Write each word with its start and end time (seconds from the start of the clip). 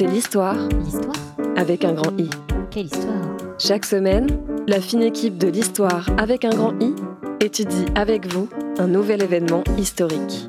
c'est 0.00 0.06
l'histoire 0.06 0.56
L'histoire 0.82 1.12
avec 1.58 1.84
un 1.84 1.92
grand 1.92 2.18
I. 2.18 2.30
Quelle 2.70 2.86
histoire 2.86 3.36
Chaque 3.58 3.84
semaine, 3.84 4.28
la 4.66 4.80
fine 4.80 5.02
équipe 5.02 5.36
de 5.36 5.46
l'histoire 5.46 6.08
avec 6.16 6.46
un 6.46 6.50
grand 6.56 6.72
I 6.80 6.94
étudie 7.40 7.84
avec 7.94 8.32
vous 8.32 8.48
un 8.78 8.86
nouvel 8.86 9.22
événement 9.22 9.62
historique. 9.76 10.48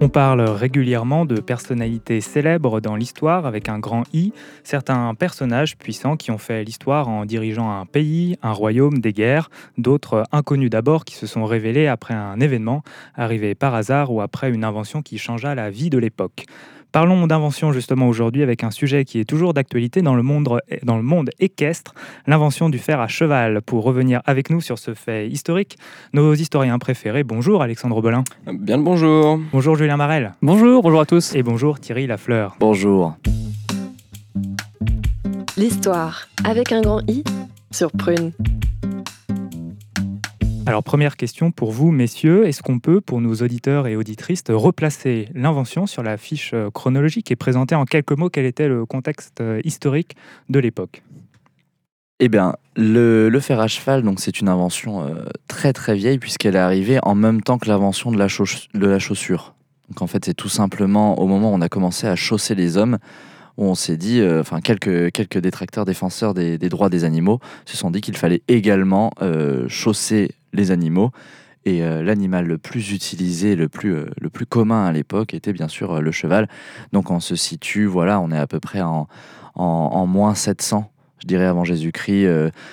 On 0.00 0.08
parle 0.08 0.40
régulièrement 0.40 1.24
de 1.24 1.40
personnalités 1.40 2.20
célèbres 2.20 2.80
dans 2.80 2.96
l'histoire 2.96 3.46
avec 3.46 3.68
un 3.68 3.78
grand 3.78 4.02
I, 4.12 4.32
certains 4.64 5.14
personnages 5.14 5.76
puissants 5.76 6.16
qui 6.16 6.32
ont 6.32 6.38
fait 6.38 6.64
l'histoire 6.64 7.08
en 7.08 7.26
dirigeant 7.26 7.70
un 7.70 7.86
pays, 7.86 8.38
un 8.42 8.52
royaume, 8.52 8.98
des 8.98 9.12
guerres, 9.12 9.50
d'autres 9.76 10.24
inconnus 10.32 10.70
d'abord 10.70 11.04
qui 11.04 11.14
se 11.14 11.28
sont 11.28 11.44
révélés 11.44 11.86
après 11.86 12.14
un 12.14 12.40
événement, 12.40 12.82
arrivé 13.14 13.54
par 13.54 13.76
hasard 13.76 14.12
ou 14.12 14.20
après 14.20 14.50
une 14.50 14.64
invention 14.64 15.00
qui 15.00 15.16
changea 15.16 15.54
la 15.54 15.70
vie 15.70 15.90
de 15.90 15.98
l'époque. 15.98 16.46
Parlons 16.92 17.26
d'invention 17.26 17.72
justement 17.72 18.08
aujourd'hui 18.08 18.42
avec 18.42 18.64
un 18.64 18.70
sujet 18.70 19.04
qui 19.04 19.20
est 19.20 19.24
toujours 19.24 19.52
d'actualité 19.54 20.00
dans, 20.02 20.14
le 20.14 20.22
monde, 20.22 20.48
dans 20.82 20.96
le 20.96 21.02
monde 21.02 21.30
équestre, 21.38 21.94
l'invention 22.26 22.68
du 22.68 22.78
fer 22.78 23.00
à 23.00 23.08
cheval. 23.08 23.60
Pour 23.62 23.84
revenir 23.84 24.22
avec 24.24 24.50
nous 24.50 24.60
sur 24.60 24.78
ce 24.78 24.94
fait 24.94 25.28
historique, 25.28 25.76
nos 26.12 26.34
historiens 26.34 26.78
préférés, 26.78 27.24
bonjour 27.24 27.62
Alexandre 27.62 28.00
Belin. 28.00 28.24
Bien 28.46 28.78
le 28.78 28.82
bonjour. 28.82 29.38
Bonjour 29.52 29.76
Julien 29.76 29.96
Marel. 29.96 30.34
Bonjour, 30.40 30.82
bonjour 30.82 31.00
à 31.00 31.06
tous. 31.06 31.34
Et 31.34 31.42
bonjour 31.42 31.78
Thierry 31.78 32.06
Lafleur. 32.06 32.56
Bonjour. 32.58 33.16
L'histoire 35.56 36.28
avec 36.44 36.72
un 36.72 36.80
grand 36.80 37.02
I 37.08 37.24
sur 37.70 37.90
Prune. 37.92 38.32
Alors 40.68 40.82
première 40.82 41.16
question 41.16 41.50
pour 41.50 41.72
vous, 41.72 41.90
messieurs, 41.92 42.46
est-ce 42.46 42.62
qu'on 42.62 42.78
peut, 42.78 43.00
pour 43.00 43.22
nos 43.22 43.36
auditeurs 43.36 43.86
et 43.86 43.96
auditrices, 43.96 44.44
replacer 44.50 45.30
l'invention 45.34 45.86
sur 45.86 46.02
la 46.02 46.18
fiche 46.18 46.50
euh, 46.52 46.68
chronologique 46.68 47.30
et 47.30 47.36
présenter 47.36 47.74
en 47.74 47.86
quelques 47.86 48.12
mots 48.12 48.28
quel 48.28 48.44
était 48.44 48.68
le 48.68 48.84
contexte 48.84 49.40
euh, 49.40 49.62
historique 49.64 50.14
de 50.50 50.58
l'époque? 50.58 51.02
Eh 52.20 52.28
bien, 52.28 52.54
le, 52.76 53.30
le 53.30 53.40
fer 53.40 53.58
à 53.60 53.66
cheval, 53.66 54.02
donc 54.02 54.20
c'est 54.20 54.40
une 54.42 54.48
invention 54.50 55.00
euh, 55.00 55.24
très 55.46 55.72
très 55.72 55.94
vieille 55.94 56.18
puisqu'elle 56.18 56.54
est 56.54 56.58
arrivée 56.58 56.98
en 57.02 57.14
même 57.14 57.40
temps 57.40 57.56
que 57.56 57.66
l'invention 57.66 58.12
de, 58.12 58.18
de 58.18 58.86
la 58.86 58.98
chaussure. 58.98 59.54
Donc 59.88 60.02
en 60.02 60.06
fait, 60.06 60.26
c'est 60.26 60.34
tout 60.34 60.50
simplement 60.50 61.18
au 61.18 61.26
moment 61.26 61.50
où 61.50 61.54
on 61.54 61.62
a 61.62 61.70
commencé 61.70 62.06
à 62.06 62.14
chausser 62.14 62.54
les 62.54 62.76
hommes 62.76 62.98
où 63.58 63.64
on 63.64 63.74
s'est 63.74 63.96
dit, 63.96 64.20
euh, 64.20 64.40
enfin 64.40 64.60
quelques, 64.60 65.10
quelques 65.10 65.38
détracteurs 65.38 65.84
défenseurs 65.84 66.32
des, 66.32 66.56
droits 66.58 66.88
des 66.88 67.04
animaux 67.04 67.40
se 67.66 67.76
sont 67.76 67.90
dit 67.90 68.00
qu'il 68.00 68.16
fallait 68.16 68.42
également 68.48 69.10
euh, 69.20 69.68
chausser 69.68 70.30
les 70.54 70.70
animaux. 70.70 71.10
Et 71.64 71.82
euh, 71.82 72.02
l'animal 72.02 72.46
le 72.46 72.56
plus 72.56 72.92
utilisé, 72.92 73.56
le 73.56 73.68
plus, 73.68 73.96
le 74.18 74.30
plus 74.30 74.46
commun 74.46 74.86
à 74.86 74.92
l'époque 74.92 75.34
était 75.34 75.52
bien 75.52 75.68
sûr 75.68 76.00
le 76.00 76.12
cheval. 76.12 76.48
Donc 76.92 77.10
on 77.10 77.20
se 77.20 77.34
situe, 77.34 77.84
voilà, 77.84 78.20
on 78.20 78.30
est 78.30 78.38
à 78.38 78.46
peu 78.46 78.60
près 78.60 78.80
en, 78.80 79.08
en, 79.56 80.06
moins 80.06 80.34
700, 80.34 80.90
je 81.18 81.26
dirais, 81.26 81.44
avant 81.44 81.64
Jésus-Christ. 81.64 82.26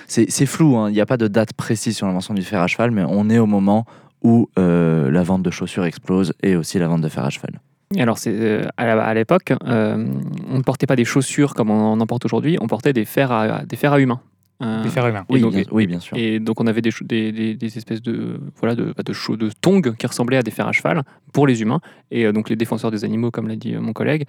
C'est 0.06 0.46
flou, 0.46 0.76
hein, 0.76 0.88
il 0.88 0.92
n'y 0.92 1.00
a 1.00 1.06
pas 1.06 1.16
de 1.16 1.26
date 1.26 1.52
précise 1.52 1.96
sur 1.96 2.06
l'invention 2.06 2.32
du 2.32 2.42
fer 2.42 2.60
à 2.60 2.68
cheval, 2.68 2.92
mais 2.92 3.02
on 3.06 3.28
est 3.28 3.38
au 3.38 3.46
moment 3.46 3.86
où 4.22 4.48
la 4.56 5.22
vente 5.24 5.42
de 5.42 5.50
chaussures 5.50 5.84
explose 5.84 6.32
et 6.42 6.54
aussi 6.54 6.78
la 6.78 6.86
vente 6.86 7.02
de 7.02 7.08
fer 7.08 7.24
à 7.24 7.30
cheval. 7.30 7.60
Alors, 7.98 8.18
c'est, 8.18 8.32
euh, 8.34 8.66
à 8.76 9.14
l'époque, 9.14 9.52
euh, 9.64 10.06
on 10.50 10.58
ne 10.58 10.62
portait 10.62 10.86
pas 10.86 10.96
des 10.96 11.04
chaussures 11.04 11.54
comme 11.54 11.70
on 11.70 12.00
en 12.00 12.06
porte 12.06 12.24
aujourd'hui, 12.24 12.58
on 12.60 12.66
portait 12.66 12.92
des 12.92 13.04
fers 13.04 13.30
à, 13.30 13.64
des 13.64 13.76
fers 13.76 13.92
à 13.92 14.00
humains. 14.00 14.20
Euh, 14.62 14.82
Des 14.82 14.88
fers 14.88 15.06
humains. 15.06 15.24
Et 15.28 15.34
Oui, 15.34 15.40
donc- 15.42 15.52
bien, 15.54 15.64
oui, 15.70 15.86
bien 15.86 16.00
sûr. 16.00 16.16
Et 16.16 16.40
donc, 16.40 16.60
on 16.62 16.66
avait 16.66 16.80
des, 16.80 16.90
chau- 16.90 17.04
des, 17.04 17.30
des- 17.30 17.54
des 17.54 17.76
espèces 17.78 18.00
de, 18.00 18.40
voilà, 18.58 18.74
de, 18.74 18.94
bah, 18.96 19.02
de, 19.04 19.50
tongs 19.60 19.82
qui 19.98 20.06
ressemblaient 20.06 20.38
à 20.38 20.42
des 20.42 20.50
fers 20.50 20.66
à 20.66 20.72
cheval 20.72 21.02
pour 21.34 21.46
les 21.46 21.60
humains. 21.60 21.80
Et 22.10 22.24
euh, 22.24 22.32
donc, 22.32 22.48
les 22.48 22.56
défenseurs 22.56 22.90
des 22.90 23.04
animaux, 23.04 23.30
comme 23.30 23.48
l'a 23.48 23.56
dit 23.56 23.76
mon 23.76 23.92
collègue, 23.92 24.24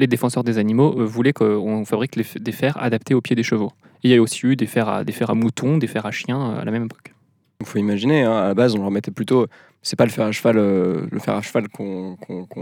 les 0.00 0.08
défenseurs 0.08 0.42
des 0.42 0.58
animaux 0.58 0.98
euh, 1.00 1.04
voulaient 1.04 1.32
qu'on 1.32 1.84
fabrique 1.84 2.16
les 2.16 2.24
des 2.40 2.52
fers 2.52 2.76
adaptés 2.82 3.14
aux 3.14 3.20
pieds 3.20 3.36
des 3.36 3.42
chevaux. 3.44 3.72
Et 4.02 4.08
il 4.08 4.10
y 4.10 4.16
a 4.16 4.20
aussi 4.20 4.46
eu 4.46 4.56
des 4.56 4.66
fers 4.66 4.88
à, 4.88 5.04
des 5.04 5.12
fers 5.12 5.30
à 5.30 5.34
moutons, 5.34 5.78
des 5.78 5.86
fers 5.86 6.06
à 6.06 6.10
chiens 6.10 6.40
euh, 6.40 6.60
à 6.60 6.64
la 6.64 6.72
même 6.72 6.84
époque. 6.86 7.14
Il 7.60 7.66
faut 7.66 7.78
imaginer, 7.78 8.22
hein, 8.22 8.32
à 8.36 8.46
la 8.48 8.54
base, 8.54 8.76
on 8.76 8.78
leur 8.82 8.90
mettait 8.92 9.10
plutôt. 9.10 9.46
C'est 9.82 9.96
pas 9.96 10.04
le 10.04 10.12
fer 10.12 10.24
à 10.26 10.30
cheval, 10.32 10.58
euh, 10.58 11.06
le 11.10 11.18
fer 11.18 11.34
à 11.34 11.42
cheval 11.42 11.68
qu'on 11.68 12.16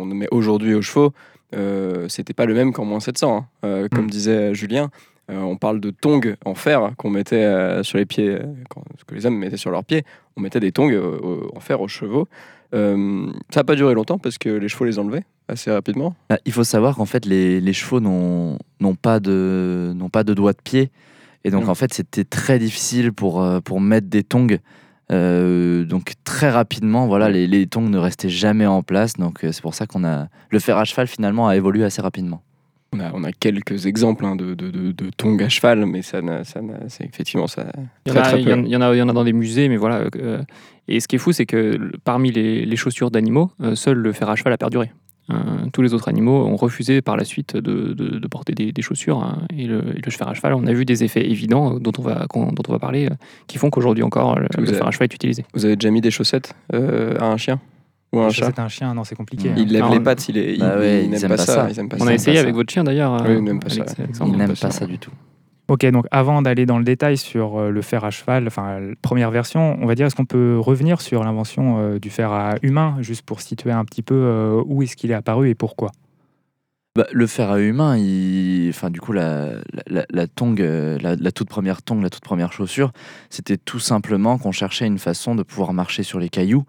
met 0.07 0.27
aujourd'hui 0.31 0.73
aux 0.75 0.81
chevaux. 0.81 1.13
euh, 1.55 2.09
C'était 2.09 2.33
pas 2.33 2.47
le 2.47 2.55
même 2.55 2.73
qu'en 2.73 2.87
moins 2.87 3.01
700. 3.01 3.37
hein. 3.37 3.47
Euh, 3.65 3.89
comme 3.95 4.07
Mm. 4.07 4.11
disait 4.11 4.55
Julien, 4.55 4.89
euh, 5.31 5.39
on 5.41 5.57
parle 5.57 5.81
de 5.81 5.91
tongs 5.91 6.35
en 6.47 6.55
fer 6.55 6.93
qu'on 6.97 7.11
mettait 7.11 7.37
euh, 7.45 7.83
sur 7.83 7.99
les 7.99 8.07
pieds, 8.07 8.31
euh, 8.31 8.43
quand, 8.71 8.83
ce 8.99 9.05
que 9.05 9.15
les 9.15 9.27
hommes 9.27 9.37
mettaient 9.37 9.59
sur 9.59 9.71
leurs 9.71 9.85
pieds. 9.85 10.03
On 10.39 10.41
mettait 10.41 10.61
des 10.61 10.73
tongs 10.73 10.91
en 11.55 11.61
fer 11.61 11.81
aux 11.83 11.89
chevaux. 11.89 12.27
Ça 12.73 12.97
n'a 12.97 13.65
pas 13.65 13.75
duré 13.75 13.93
longtemps 13.95 14.19
parce 14.19 14.39
que 14.39 14.49
les 14.49 14.69
chevaux 14.69 14.85
les 14.87 14.99
enlevaient 14.99 15.25
assez 15.49 15.71
rapidement. 15.71 16.15
Bah, 16.31 16.39
il 16.47 16.53
faut 16.53 16.65
savoir 16.65 16.97
qu'en 16.97 17.07
fait, 17.07 17.25
les, 17.27 17.61
les 17.61 17.73
chevaux 17.75 18.01
n'ont 18.01 18.59
pas, 19.01 19.21
de- 19.21 19.95
pas 20.11 20.25
de 20.25 20.33
doigts 20.35 20.53
de 20.53 20.61
pied. 20.63 20.91
Et 21.45 21.51
donc, 21.51 21.69
en 21.69 21.75
fait, 21.75 21.93
c'était 21.95 22.25
très 22.25 22.59
difficile 22.59 23.13
pour, 23.13 23.47
pour 23.65 23.81
mettre 23.81 24.09
des 24.09 24.25
tongs. 24.25 24.57
Euh, 25.13 25.85
donc, 25.85 26.13
très 26.25 26.51
rapidement, 26.51 27.07
voilà, 27.07 27.29
les, 27.29 27.47
les 27.47 27.67
tongs 27.67 27.89
ne 27.89 27.99
restaient 27.99 28.29
jamais 28.29 28.67
en 28.67 28.83
place. 28.83 29.15
Donc, 29.15 29.45
euh, 29.45 29.53
c'est 29.53 29.63
pour 29.63 29.75
ça 29.75 29.87
qu'on 29.87 30.05
a. 30.05 30.27
Le 30.51 30.59
fer 30.59 30.77
à 30.77 30.85
cheval, 30.85 31.07
finalement, 31.07 31.49
a 31.49 31.57
évolué 31.57 31.85
assez 31.85 32.03
rapidement. 32.03 32.43
On 32.93 33.01
a, 33.01 33.11
on 33.15 33.25
a 33.25 33.33
quelques 33.33 33.87
exemples 33.87 34.25
hein, 34.25 34.37
de, 34.37 34.55
de, 34.55 34.71
de, 34.71 34.93
de 34.93 35.11
tongs 35.17 35.39
à 35.41 35.49
cheval, 35.49 35.87
mais 35.87 36.03
ça, 36.03 36.23
n'a- 36.23 36.45
ça, 36.45 36.61
c'est 36.89 37.05
effectivement 37.05 37.47
ça. 37.47 37.67
Il 38.07 38.13
y, 38.13 38.15
Très, 38.15 38.19
en 38.21 38.23
a, 38.23 38.25
très 38.31 38.41
il 38.43 38.49
y 38.49 38.53
en- 38.53 38.57
peu. 38.63 38.67
il 38.67 38.71
y 38.73 38.77
en 38.77 38.81
a, 38.81 38.95
il 38.95 38.99
y 38.99 39.03
en 39.03 39.09
a 39.09 39.13
dans 39.13 39.25
des 39.25 39.33
musées, 39.33 39.69
mais 39.69 39.77
voilà. 39.77 40.05
euh, 40.17 40.43
et 40.89 41.01
ce 41.01 41.09
qui 41.09 41.17
est 41.17 41.19
fou, 41.19 41.33
c'est 41.33 41.47
que 41.47 41.79
parmi 42.05 42.31
les, 42.31 42.65
les 42.65 42.77
chaussures 42.77 43.11
d'animaux, 43.11 43.51
euh, 43.61 43.75
seul 43.75 43.99
le 43.99 44.13
fer 44.13 44.29
à 44.31 44.37
cheval 44.37 44.53
a 44.53 44.57
perduré. 44.59 44.93
Euh, 45.29 45.35
tous 45.73 45.83
les 45.83 45.93
autres 45.93 46.09
animaux 46.09 46.45
ont 46.47 46.55
refusé 46.55 47.03
par 47.03 47.17
la 47.17 47.25
suite 47.25 47.57
de, 47.57 47.93
de- 47.95 48.19
de 48.21 48.29
porter 48.29 48.55
des, 48.55 48.71
des 48.71 48.83
chaussures. 48.83 49.19
hein. 49.25 49.43
et, 49.57 49.67
le, 49.67 49.79
et 49.97 50.01
le 50.05 50.11
fer 50.13 50.29
à 50.29 50.35
cheval, 50.35 50.55
on 50.55 50.65
a 50.67 50.73
vu 50.73 50.85
des 50.85 51.03
effets 51.03 51.29
évidents 51.29 51.81
dont 51.81 51.91
on 51.99 52.03
va, 52.03 52.27
dont 52.33 52.63
on 52.69 52.73
va 52.73 52.79
parler, 52.79 53.07
euh, 53.07 53.15
qui 53.49 53.59
font 53.59 53.69
qu'aujourd'hui 53.71 54.05
encore, 54.05 54.39
le, 54.39 54.47
le 54.57 54.63
avez- 54.69 54.75
fer 54.79 54.87
à 54.87 54.91
cheval 54.93 55.09
est 55.11 55.15
utilisé. 55.15 55.45
Vous 55.53 55.65
avez 55.65 55.75
déjà 55.75 55.91
mis 55.91 56.01
des 56.01 56.13
chaussettes 56.13 56.55
euh, 56.75 57.17
à 57.19 57.25
un 57.27 57.37
chien 57.37 57.61
ou 58.13 58.21
un 58.21 58.31
chat 58.31 58.47
C'est 58.55 58.61
un 58.61 58.69
chien, 58.69 58.95
non, 58.95 59.03
c'est 59.03 59.17
compliqué. 59.17 59.49
Mm. 59.49 59.53
hein. 59.53 59.57
Il 59.59 59.73
lève 59.73 59.91
les 59.91 59.99
pattes, 60.01 60.29
il, 60.29 60.39
est, 60.39 60.55
il, 60.55 60.63
ouais, 60.63 61.05
il 61.05 61.11
n'aime 61.11 61.21
pas, 61.23 61.29
pas 61.29 61.37
ça. 61.39 61.53
ça. 61.55 61.69
ils 61.71 61.81
aiment 61.81 61.89
pas 61.89 61.97
On 61.99 62.05
ça. 62.05 62.11
a 62.11 62.15
essayé 62.15 62.39
avec 62.39 62.51
ça. 62.53 62.57
votre 62.57 62.73
chien 62.73 62.85
d'ailleurs. 62.85 63.21
Oui, 63.27 63.35
ils 63.37 63.43
n'aiment 63.43 63.59
pas 63.59 63.69
ça. 63.69 63.85
N'aiment 64.25 64.55
pas 64.55 64.71
ça 64.71 64.87
du 64.87 64.99
tout. 64.99 65.11
Ok, 65.69 65.85
donc 65.87 66.07
avant 66.13 66.43
d'aller 66.43 66.65
dans 66.65 66.79
le 66.79 66.85
détail 66.85 67.17
sur 67.17 67.59
euh, 67.59 67.71
le 67.71 67.83
fer 67.83 68.05
à 68.05 68.11
cheval, 68.11 68.47
enfin 68.47 68.79
première 69.03 69.33
version, 69.33 69.77
on 69.81 69.87
va 69.87 69.97
dire, 69.97 70.07
est-ce 70.07 70.15
qu'on 70.15 70.25
peut 70.25 70.59
revenir 70.61 71.01
sur 71.01 71.25
l'invention 71.25 71.79
euh, 71.79 71.99
du 71.99 72.09
fer 72.09 72.31
à 72.31 72.55
humain, 72.63 72.97
juste 73.01 73.23
pour 73.23 73.41
situer 73.41 73.73
un 73.73 73.85
petit 73.85 74.03
peu 74.03 74.15
euh, 74.15 74.63
où 74.65 74.85
est-ce 74.85 74.95
qu'il 74.95 75.11
est 75.11 75.15
apparu 75.15 75.51
et 75.51 75.57
pourquoi? 75.57 75.91
Bah, 76.95 77.07
le 77.13 77.27
fer 77.27 77.51
à 77.51 77.61
humain, 77.61 77.99
enfin, 78.69 78.91
du 78.91 79.01
coup, 79.01 79.13
la, 79.13 79.57
la, 79.87 80.27
tongue, 80.29 80.61
la, 80.61 81.33
toute 81.33 81.49
première 81.49 81.83
tongue, 81.83 82.03
la 82.03 82.09
toute 82.09 82.23
première 82.25 82.53
chaussure, 82.53 82.93
c'était 83.29 83.59
tout 83.59 83.81
simplement 83.81 84.39
qu'on 84.39 84.53
cherchait 84.53 84.87
une 84.87 84.99
façon 84.99 85.35
de 85.35 85.43
pouvoir 85.43 85.75
marcher 85.75 86.05
sur 86.05 86.19
les 86.19 86.31
cailloux. 86.31 86.65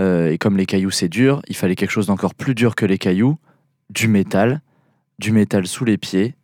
Et 0.00 0.36
comme 0.40 0.56
les 0.56 0.66
cailloux, 0.66 0.90
c'est 0.90 1.08
dur, 1.08 1.42
il 1.46 1.54
fallait 1.54 1.76
quelque 1.76 1.92
chose 1.92 2.06
d'encore 2.06 2.34
plus 2.34 2.56
dur 2.56 2.74
que 2.74 2.86
les 2.86 2.98
cailloux, 2.98 3.36
du 3.90 4.08
métal, 4.08 4.62
du 5.20 5.30
métal 5.30 5.68
sous 5.68 5.84
les 5.84 5.96
pieds. 5.96 6.34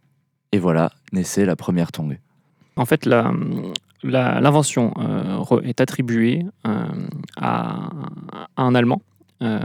Et 0.55 0.59
voilà, 0.61 0.93
naissait 1.13 1.45
la 1.45 1.57
première 1.57 1.91
tongue. 1.91 2.19
En 2.77 2.85
fait, 2.85 3.07
la- 3.07 3.33
la- 4.05 4.41
l'invention 4.41 4.93
euh, 4.99 5.61
est 5.63 5.81
attribuée 5.81 6.45
euh, 6.67 6.87
à, 7.37 7.91
à 8.57 8.63
un 8.63 8.75
Allemand, 8.77 9.03
euh, 9.43 9.59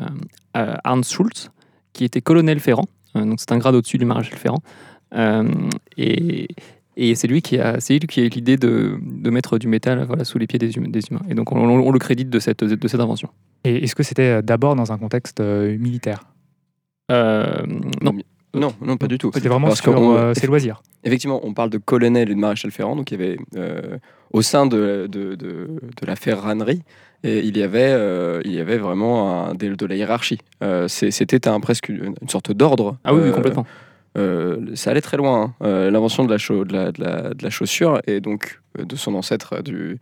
à 0.55 0.79
Ernst 0.83 1.11
Schulz, 1.13 1.51
qui 1.93 2.05
était 2.05 2.21
colonel 2.21 2.59
ferrant. 2.59 2.87
Euh, 3.15 3.23
donc 3.23 3.39
c'est 3.39 3.51
un 3.51 3.59
grade 3.59 3.75
au-dessus 3.75 3.99
du 3.99 4.05
maréchal 4.05 4.37
ferrant. 4.39 4.63
Euh, 5.13 5.47
et 5.97 6.47
et 6.97 7.15
c'est 7.15 7.27
lui 7.27 7.41
qui 7.41 7.59
a, 7.59 7.79
c'est 7.79 7.97
lui 7.99 8.07
qui 8.07 8.19
a 8.19 8.23
eu 8.23 8.29
l'idée 8.29 8.57
de, 8.57 8.97
de 9.01 9.29
mettre 9.29 9.57
du 9.59 9.67
métal 9.67 10.03
voilà, 10.05 10.23
sous 10.25 10.37
les 10.39 10.47
pieds 10.47 10.59
des, 10.59 10.75
hum- 10.79 10.91
des 10.91 11.01
humains. 11.09 11.21
Et 11.29 11.33
donc 11.35 11.51
on, 11.51 11.57
on- 11.57 11.87
on 11.87 11.91
le 11.91 11.99
crédite 11.99 12.29
de 12.31 12.39
cette, 12.39 12.63
de 12.63 12.87
cette 12.87 12.99
invention. 12.99 13.29
Et 13.63 13.83
est-ce 13.83 13.93
que 13.95 14.03
c'était 14.03 14.41
d'abord 14.41 14.75
dans 14.75 14.91
un 14.91 14.97
contexte 14.97 15.39
euh, 15.39 15.77
militaire? 15.77 16.21
Euh, 17.11 17.63
non, 18.01 18.13
Non, 18.59 18.73
non, 18.81 18.97
pas 18.97 19.07
du 19.07 19.17
tout. 19.17 19.31
C'était 19.33 19.49
vraiment 19.49 19.67
Parce 19.67 19.81
sur 19.81 19.93
euh, 19.97 20.33
ses 20.33 20.47
loisirs. 20.47 20.81
Effectivement, 21.03 21.39
on 21.43 21.53
parle 21.53 21.69
de 21.69 21.77
colonel 21.77 22.29
et 22.29 22.35
de 22.35 22.39
maréchal 22.39 22.71
ferrant, 22.71 22.95
donc 22.95 23.11
il 23.11 23.19
y 23.19 23.23
avait 23.23 23.37
euh, 23.55 23.97
au 24.31 24.41
sein 24.41 24.65
de, 24.65 25.07
de, 25.09 25.35
de, 25.35 25.67
de 25.99 26.05
la 26.05 26.15
ferranerie, 26.15 26.81
et 27.23 27.39
il 27.39 27.57
y 27.57 27.63
avait, 27.63 27.91
euh, 27.91 28.41
il 28.45 28.51
y 28.53 28.59
avait 28.59 28.77
vraiment 28.77 29.47
un, 29.49 29.55
de 29.55 29.85
la 29.85 29.95
hiérarchie. 29.95 30.39
Euh, 30.63 30.87
C'était 30.87 31.47
un, 31.47 31.59
presque 31.59 31.89
une, 31.89 32.15
une 32.21 32.29
sorte 32.29 32.51
d'ordre. 32.51 32.97
ah 33.03 33.13
oui, 33.13 33.21
oui, 33.23 33.29
Euh, 33.29 33.31
complètement. 33.31 33.65
euh, 34.17 34.57
ça 34.75 34.91
allait 34.91 35.01
très 35.01 35.17
loin. 35.17 35.41
hein. 35.43 35.53
Euh, 35.65 35.89
L'invention 35.91 36.25
de, 36.25 36.31
la 36.31 36.37
la, 36.37 36.91
de, 36.91 37.01
la, 37.03 37.33
de 37.33 37.43
la 37.43 37.49
chaussure 37.49 38.01
et 38.07 38.19
donc 38.21 38.59
euh, 38.77 38.85
de 38.85 38.95
son 38.95 39.15
ancêtre 39.15 39.53
euh, 39.57 39.61
du, 39.61 39.99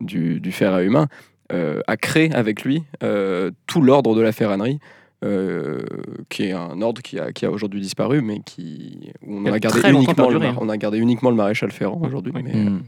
du, 0.00 0.40
du 0.40 0.52
fer 0.52 0.72
à 0.74 0.82
humain 0.82 1.06
euh, 1.52 1.80
a 1.86 1.96
créé 1.96 2.32
avec 2.34 2.64
lui 2.64 2.84
euh, 3.02 3.50
tout 3.66 3.82
l'ordre 3.82 4.14
de 4.14 4.20
la 4.20 4.32
ferranerie. 4.32 4.78
Euh, 5.24 5.82
qui 6.28 6.44
est 6.44 6.52
un 6.52 6.80
ordre 6.82 7.02
qui 7.02 7.18
a, 7.18 7.32
qui 7.32 7.46
a 7.46 7.50
aujourd'hui 7.50 7.80
disparu, 7.80 8.20
mais 8.22 8.40
qui 8.40 9.10
où 9.26 9.38
on 9.38 9.46
a 9.46 9.54
a 9.54 9.58
gardé 9.58 9.80
uniquement 9.90 10.28
le, 10.30 10.40
on 10.60 10.68
a 10.68 10.76
gardé 10.76 10.98
uniquement 10.98 11.30
le 11.30 11.36
maréchal 11.36 11.70
ferrant 11.72 11.98
Oui, 12.00 12.08
aujourd'hui, 12.08 12.32
oui. 12.34 12.42
mais 12.44 12.54
euh, 12.54 12.78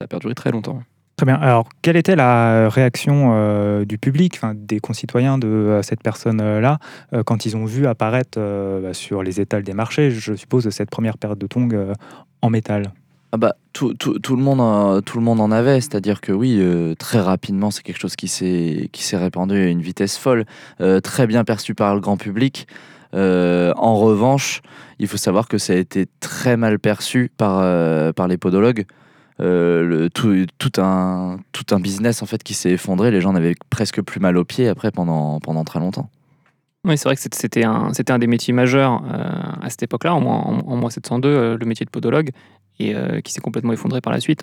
ça 0.00 0.04
a 0.04 0.06
perduré 0.06 0.34
très 0.34 0.50
longtemps. 0.50 0.82
Très 1.16 1.26
bien. 1.26 1.34
Alors, 1.34 1.68
quelle 1.82 1.96
était 1.96 2.16
la 2.16 2.70
réaction 2.70 3.32
euh, 3.34 3.84
du 3.84 3.98
public, 3.98 4.36
enfin, 4.36 4.54
des 4.56 4.80
concitoyens 4.80 5.36
de 5.36 5.48
euh, 5.48 5.82
cette 5.82 6.02
personne-là, 6.02 6.78
euh, 7.12 7.22
quand 7.22 7.44
ils 7.44 7.58
ont 7.58 7.66
vu 7.66 7.86
apparaître 7.86 8.38
euh, 8.38 8.80
bah, 8.80 8.94
sur 8.94 9.22
les 9.22 9.38
étals 9.38 9.62
des 9.62 9.74
marchés, 9.74 10.10
je 10.10 10.32
suppose, 10.32 10.70
cette 10.70 10.88
première 10.88 11.18
paire 11.18 11.36
de 11.36 11.46
tongs 11.46 11.68
euh, 11.74 11.92
en 12.40 12.48
métal? 12.48 12.92
Ah 13.32 13.36
bah, 13.36 13.54
tout, 13.72 13.94
tout- 13.94 14.18
tout 14.18 14.34
le 14.34 14.42
monde, 14.42 14.60
en- 14.60 15.00
tout 15.02 15.16
le 15.18 15.24
monde 15.24 15.40
en 15.40 15.52
avait, 15.52 15.80
c'est-à-dire 15.80 16.20
que 16.20 16.32
oui, 16.32 16.56
euh, 16.58 16.94
très 16.96 17.20
rapidement, 17.20 17.70
c'est 17.70 17.82
quelque 17.82 18.00
chose 18.00 18.16
qui 18.16 18.26
s'est 18.28 18.88
répandu 19.16 19.54
à 19.56 19.66
une 19.68 19.80
vitesse 19.82 20.18
folle, 20.18 20.44
euh, 20.80 21.00
très 21.00 21.26
bien 21.28 21.44
perçu 21.44 21.74
par 21.74 21.94
le 21.94 22.00
grand 22.00 22.16
public. 22.16 22.66
Euh, 23.14 23.72
en 23.76 23.96
revanche, 23.96 24.62
il 24.98 25.06
faut 25.06 25.16
savoir 25.16 25.46
que 25.48 25.58
ça 25.58 25.72
a 25.74 25.76
été 25.76 26.06
très 26.20 26.56
mal 26.56 26.78
perçu 26.80 27.30
par, 27.36 27.58
par 28.14 28.26
les 28.28 28.36
podologues. 28.36 28.84
Le- 29.38 30.08
tout, 30.12 30.44
tout, 30.58 30.72
un, 30.82 31.38
tout 31.52 31.64
un 31.74 31.80
business 31.80 32.22
en 32.22 32.26
fait 32.26 32.42
qui 32.42 32.52
s'est 32.52 32.72
effondré, 32.72 33.10
les 33.10 33.20
gens 33.22 33.32
n'avaient 33.32 33.54
presque 33.70 34.02
plus 34.02 34.20
mal 34.20 34.36
aux 34.36 34.44
pieds 34.44 34.68
après 34.68 34.90
pendant, 34.90 35.40
pendant 35.40 35.64
très 35.64 35.78
longtemps. 35.80 36.10
Oui, 36.84 36.96
c'est 36.98 37.04
vrai 37.08 37.14
que 37.16 37.20
c'était- 37.22 37.64
un, 37.64 37.90
un 38.08 38.18
des 38.18 38.26
métiers 38.26 38.52
majeurs 38.54 39.02
à 39.62 39.68
cette 39.70 39.82
époque-là, 39.82 40.14
en, 40.14 40.22
en, 40.24 40.58
en 40.66 40.76
moins 40.76 40.90
702, 40.90 41.28
euh, 41.28 41.56
le 41.58 41.66
métier 41.66 41.84
de 41.86 41.90
podologue, 41.90 42.30
et 42.88 42.94
euh, 42.94 43.20
qui 43.20 43.32
s'est 43.32 43.40
complètement 43.40 43.72
effondré 43.72 44.00
par 44.00 44.12
la 44.12 44.20
suite. 44.20 44.42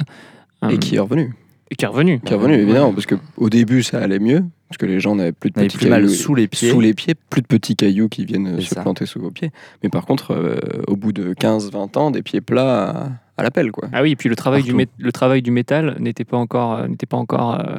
Et 0.63 0.73
Euh, 0.73 0.77
qui 0.77 0.95
est 0.95 0.99
revenu. 0.99 1.33
et 1.69 1.75
qui 1.75 1.85
est 1.85 1.87
revenu. 1.87 2.19
Qui 2.19 2.33
est 2.33 2.35
revenu, 2.35 2.55
évidemment, 2.55 2.93
parce 2.93 3.05
qu'au 3.05 3.49
début, 3.49 3.83
ça 3.83 3.99
allait 3.99 4.19
mieux, 4.19 4.43
parce 4.69 4.77
que 4.77 4.85
les 4.85 4.99
gens 4.99 5.15
n'avaient 5.15 5.31
plus 5.33 5.49
de 5.51 5.55
petits 5.55 5.77
plus 5.77 5.89
cailloux 5.89 6.07
sous 6.09 6.33
les 6.35 6.47
pieds. 6.47 6.69
sous 6.71 6.79
les 6.81 6.93
pieds, 6.93 7.13
plus 7.29 7.41
de 7.41 7.47
petits 7.47 7.75
cailloux 7.75 8.09
qui 8.09 8.25
viennent 8.25 8.47
euh, 8.57 8.61
se 8.61 8.73
ça. 8.75 8.81
planter 8.81 9.05
sous 9.05 9.19
vos 9.19 9.31
pieds. 9.31 9.51
Mais 9.83 9.89
par 9.89 10.05
contre, 10.05 10.31
euh, 10.33 10.57
au 10.87 10.95
bout 10.95 11.11
de 11.11 11.33
15-20 11.33 11.97
ans, 11.97 12.09
des 12.11 12.23
pieds 12.23 12.41
plats 12.41 12.89
à, 12.89 13.09
à 13.37 13.43
la 13.43 13.51
pelle, 13.51 13.71
quoi. 13.71 13.87
Ah 13.93 14.01
oui, 14.01 14.11
et 14.11 14.15
puis 14.15 14.29
le 14.29 14.35
travail, 14.35 14.63
du, 14.63 14.73
Partout. 14.73 14.89
le 14.97 15.11
travail 15.11 15.41
du 15.41 15.51
métal 15.51 15.95
n'était 15.99 16.25
pas 16.25 16.37
encore, 16.37 16.73
euh, 16.79 16.87
n'était 16.87 17.05
pas 17.05 17.17
encore 17.17 17.59
euh, 17.59 17.77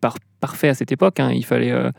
par- 0.00 0.18
parfait 0.40 0.68
à 0.68 0.74
cette 0.74 0.92
époque. 0.92 1.18
hein. 1.20 1.30
Il, 1.32 1.44
fallait, 1.44 1.70
euh, 1.72 1.90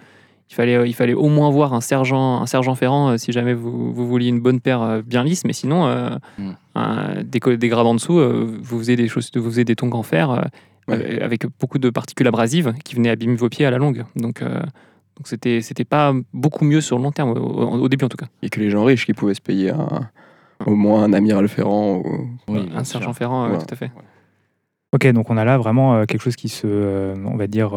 il, 0.50 0.56
fallait, 0.56 0.76
euh, 0.76 0.88
il 0.88 0.94
fallait 0.94 1.14
au 1.14 1.28
moins 1.30 1.50
voir 1.50 1.74
un 1.74 1.82
sergent, 1.82 2.42
un 2.42 2.46
sergent 2.46 2.76
ferrant 2.76 3.10
euh, 3.12 3.18
si 3.18 3.32
jamais 3.32 3.54
vous, 3.54 3.94
vous 3.94 4.08
vouliez 4.08 4.30
une 4.30 4.40
bonne 4.40 4.60
paire 4.60 4.82
euh, 4.82 5.02
bien 5.02 5.24
lisse, 5.24 5.46
mais 5.46 5.54
sinon, 5.54 5.86
euh, 5.88 6.10
Mm. 6.38 6.52
un- 6.76 7.24
des, 7.24 7.58
des 7.58 7.68
grades 7.70 7.86
en 7.88 7.94
dessous, 7.96 8.20
euh, 8.20 8.58
vous, 8.62 8.80
faisiez 8.80 8.96
des 8.96 9.08
choses, 9.08 9.30
vous 9.36 9.44
faisiez 9.50 9.66
des 9.66 9.76
tongs 9.76 9.92
en 9.94 10.04
fer 10.04 10.32
euh, 10.32 10.42
Ouais. 10.88 11.20
euh, 11.22 11.24
avec 11.26 11.46
beaucoup 11.60 11.78
de 11.78 11.90
particules 11.92 12.28
abrasives 12.28 12.74
qui 12.84 12.96
venaient 12.96 13.10
abîmer 13.12 13.36
vos 13.36 13.48
pieds 13.50 13.66
à 13.66 13.70
la 13.72 13.78
longue. 13.78 14.06
Donc, 14.16 14.42
euh, 14.42 14.60
donc 15.18 15.28
c'était, 15.28 15.62
c'était 15.62 15.86
pas 15.86 16.14
beaucoup 16.34 16.66
mieux 16.66 16.82
sur 16.82 16.98
le 16.98 17.04
long 17.04 17.12
terme, 17.12 17.32
au, 17.32 17.88
début 17.90 18.06
en 18.06 18.10
tout 18.10 18.18
cas. 18.18 18.26
Et 18.42 18.50
que 18.50 18.60
les 18.60 18.72
gens 18.72 18.84
riches 18.86 19.06
qui 19.06 19.14
pouvaient 19.14 19.36
se 19.36 19.42
payer 19.42 19.70
un- 19.70 20.10
au 20.66 20.74
moins 20.76 21.04
un 21.04 21.14
amiral 21.14 21.48
ferrand. 21.48 21.98
Ou... 21.98 22.30
Oui, 22.48 22.70
un 22.76 22.84
sergent 22.84 23.14
euh, 23.22 23.52
Ouais. 23.52 23.58
tout 23.60 23.72
à 23.72 23.76
fait. 23.76 23.92
Ok, 24.94 25.06
donc 25.12 25.30
on 25.30 25.38
a 25.38 25.46
là 25.46 25.58
vraiment 25.60 25.94
euh, 25.96 26.06
quelque 26.06 26.22
chose 26.22 26.36
qui 26.36 26.50
se, 26.50 26.66
euh, 26.66 27.16
on 27.26 27.38
va 27.38 27.46
dire, 27.46 27.72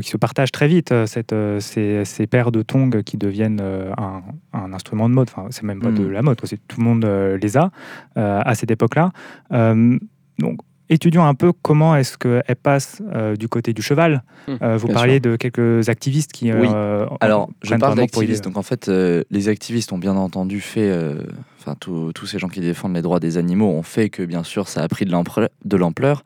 qui 0.00 0.10
se 0.10 0.16
partage 0.16 0.52
très 0.52 0.68
vite, 0.68 0.92
euh, 0.92 1.06
cette, 1.06 1.32
euh, 1.32 1.58
ces, 1.58 2.04
ces 2.04 2.26
paires 2.28 2.52
de 2.52 2.62
tongs 2.62 3.02
qui 3.04 3.16
deviennent 3.16 3.60
euh, 3.60 3.92
un, 3.98 4.22
un 4.52 4.72
instrument 4.72 5.08
de 5.08 5.14
mode. 5.14 5.28
Enfin, 5.34 5.48
c'est 5.50 5.64
même 5.64 5.80
pas 5.80 5.90
de 5.90 6.04
Mm. 6.04 6.12
la 6.12 6.22
mode, 6.22 6.40
c'est 6.44 6.60
tout 6.68 6.78
le 6.78 6.84
monde 6.84 7.04
euh, 7.04 7.36
les 7.38 7.56
a 7.56 7.70
euh, 8.16 8.40
à 8.44 8.54
cette 8.54 8.70
époque-là. 8.70 9.10
Euh, 9.52 9.98
donc, 10.38 10.58
étudions 10.88 11.24
un 11.24 11.34
peu 11.34 11.52
comment 11.52 11.94
est-ce 11.96 12.18
qu'elle 12.18 12.56
passe 12.62 13.00
euh, 13.14 13.36
du 13.36 13.48
côté 13.48 13.72
du 13.72 13.80
cheval. 13.82 14.22
Euh, 14.48 14.76
vous 14.76 14.86
bien 14.88 14.94
parliez 14.94 15.20
de 15.20 15.36
quelques 15.36 15.88
activistes 15.88 16.32
qui. 16.32 16.52
Oui. 16.52 16.68
euh, 16.72 17.06
Alors, 17.20 17.48
je 17.62 17.74
parle 17.76 17.96
d'activistes. 17.96 18.44
Donc, 18.44 18.56
en 18.56 18.62
fait, 18.62 18.88
euh, 18.88 19.22
les 19.30 19.48
activistes 19.48 19.92
ont 19.92 19.98
bien 19.98 20.16
entendu 20.16 20.60
fait, 20.60 20.90
euh, 20.90 21.22
enfin, 21.60 21.74
tous 21.78 22.26
ces 22.26 22.38
gens 22.40 22.48
qui 22.48 22.60
défendent 22.60 22.94
les 22.94 23.02
droits 23.02 23.20
des 23.20 23.36
animaux 23.38 23.68
ont 23.68 23.82
fait 23.84 24.08
que, 24.08 24.24
bien 24.24 24.42
sûr, 24.42 24.66
ça 24.66 24.82
a 24.82 24.88
pris 24.88 25.04
de 25.04 25.76
l'ampleur. 25.76 26.24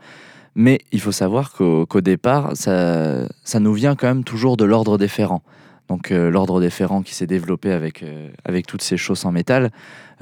Mais 0.55 0.81
il 0.93 1.01
faut 1.01 1.13
savoir 1.13 1.53
qu'au 1.53 2.01
départ, 2.01 2.53
ça, 2.55 3.27
nous 3.61 3.73
vient 3.73 3.97
quand 3.97 4.07
même 4.07 4.25
toujours 4.25 4.57
de 4.57 4.65
l'ordre 4.65 4.99
des 4.99 5.09
ferrants. 5.09 5.43
Donc, 5.89 6.13
euh, 6.13 6.31
l'ordre 6.31 6.61
des 6.61 6.71
ferrants 6.71 7.03
qui 7.03 7.15
s'est 7.15 7.27
développé 7.27 7.71
avec, 7.71 8.03
euh, 8.03 8.31
avec 8.47 8.67
toutes 8.67 8.81
ces 8.81 8.97
chausses 8.97 9.27
en 9.27 9.33
métal. 9.33 9.71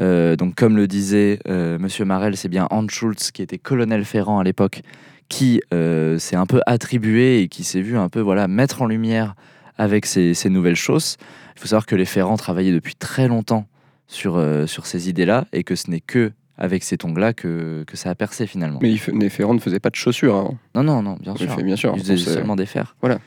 Euh, 0.00 0.34
donc, 0.34 0.56
comme 0.56 0.76
le 0.76 0.88
disait 0.88 1.38
euh, 1.46 1.79
Monsieur 1.79 2.05
Marel, 2.05 2.37
c'est 2.37 2.49
bien 2.49 2.67
Hans 2.70 2.88
Schulz, 2.88 3.31
qui 3.31 3.43
était 3.43 3.58
colonel 3.58 4.05
ferrant 4.05 4.40
à 4.40 4.44
l'époque, 4.44 4.82
qui 5.29 5.61
s'est 5.70 6.37
un 6.37 6.46
peu 6.46 6.61
attribué 6.67 7.40
et 7.40 7.49
qui 7.49 7.64
s'est 7.64 7.81
vu 7.81 7.96
un 7.96 8.11
peu 8.11 8.20
voilà, 8.20 8.49
mettre 8.49 8.82
en 8.82 8.87
lumière 8.87 9.35
avec 9.78 10.05
ces, 10.05 10.35
nouvelles 10.50 10.76
chausses. 10.76 11.17
Il 11.56 11.61
faut 11.61 11.69
savoir 11.69 11.87
que 11.87 11.96
les 11.96 12.05
ferrants 12.05 12.37
travaillaient 12.37 12.73
depuis 12.73 12.94
très 12.94 13.28
longtemps 13.28 13.67
sur, 14.08 14.44
sur 14.67 14.85
ces 14.85 15.08
idées-là 15.08 15.46
et 15.55 15.64
que 15.64 15.75
ce 15.75 15.90
n'est 15.90 16.00
que 16.00 16.32
avec 16.58 16.82
ces 16.84 16.96
tongs-là 16.99 17.32
que, 17.32 17.84
que 17.87 17.96
ça 17.96 18.10
a 18.10 18.14
percé 18.14 18.46
finalement. 18.46 18.78
Mais 18.82 18.90
il 18.93 18.99
ferrands 19.31 19.54
ne 19.54 19.58
faisaient 19.58 19.81
pas 19.81 19.90
de 19.90 19.96
chaussures 19.96 20.37
avant. 20.37 20.58
Non, 20.75 20.82
non, 20.82 21.02
non, 21.02 21.16
bien 21.20 21.34
Il 21.38 21.46
sûr. 21.46 21.54
fait 21.54 21.62
bien 21.62 21.76
sûr. 21.76 21.93
Ils 21.96 22.00
faisaient 22.02 22.14
Donc, 22.16 22.25
c'est- 22.25 22.34
seulement 22.34 22.56
des 22.56 22.66
fers. 22.66 22.94
Voilà. 23.00 23.19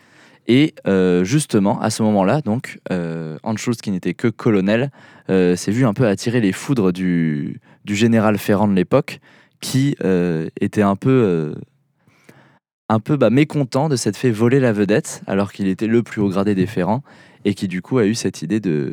Et 0.47 0.75
euh, 0.87 1.23
justement, 1.23 1.81
à 1.81 1.89
ce 1.89 2.03
moment-là, 2.03 2.41
donc, 2.41 2.79
euh, 2.91 3.37
Hans 3.43 3.55
qui 3.55 3.89
n'était 3.89 4.13
que 4.13 4.27
colonel, 4.27 4.91
euh, 5.31 5.55
s'est 5.55 5.71
vu 5.71 5.85
un 5.87 5.93
peu 5.95 6.05
attirer 6.07 6.39
les 6.39 6.51
foudres 6.51 6.93
du, 6.93 7.59
du 7.83 7.95
général 7.95 8.37
Ferrand 8.37 8.67
de 8.67 8.75
l'époque, 8.75 9.19
qui 9.59 9.95
euh, 10.03 10.47
était 10.61 10.83
un 10.83 10.95
peu, 10.95 11.09
euh, 11.09 11.55
un 12.89 12.99
peu 12.99 13.17
bah, 13.17 13.31
mécontent 13.31 13.89
de 13.89 13.95
s'être 13.95 14.17
fait 14.17 14.29
voler 14.29 14.59
la 14.59 14.71
vedette, 14.71 15.23
alors 15.25 15.51
qu'il 15.51 15.67
était 15.67 15.87
le 15.87 16.03
plus 16.03 16.21
haut 16.21 16.29
gradé 16.29 16.53
des 16.53 16.67
Ferrands, 16.67 17.01
et 17.43 17.55
qui 17.55 17.67
du 17.67 17.81
coup 17.81 17.97
a 17.97 18.05
eu 18.05 18.13
cette 18.13 18.43
idée 18.43 18.59
de, 18.59 18.91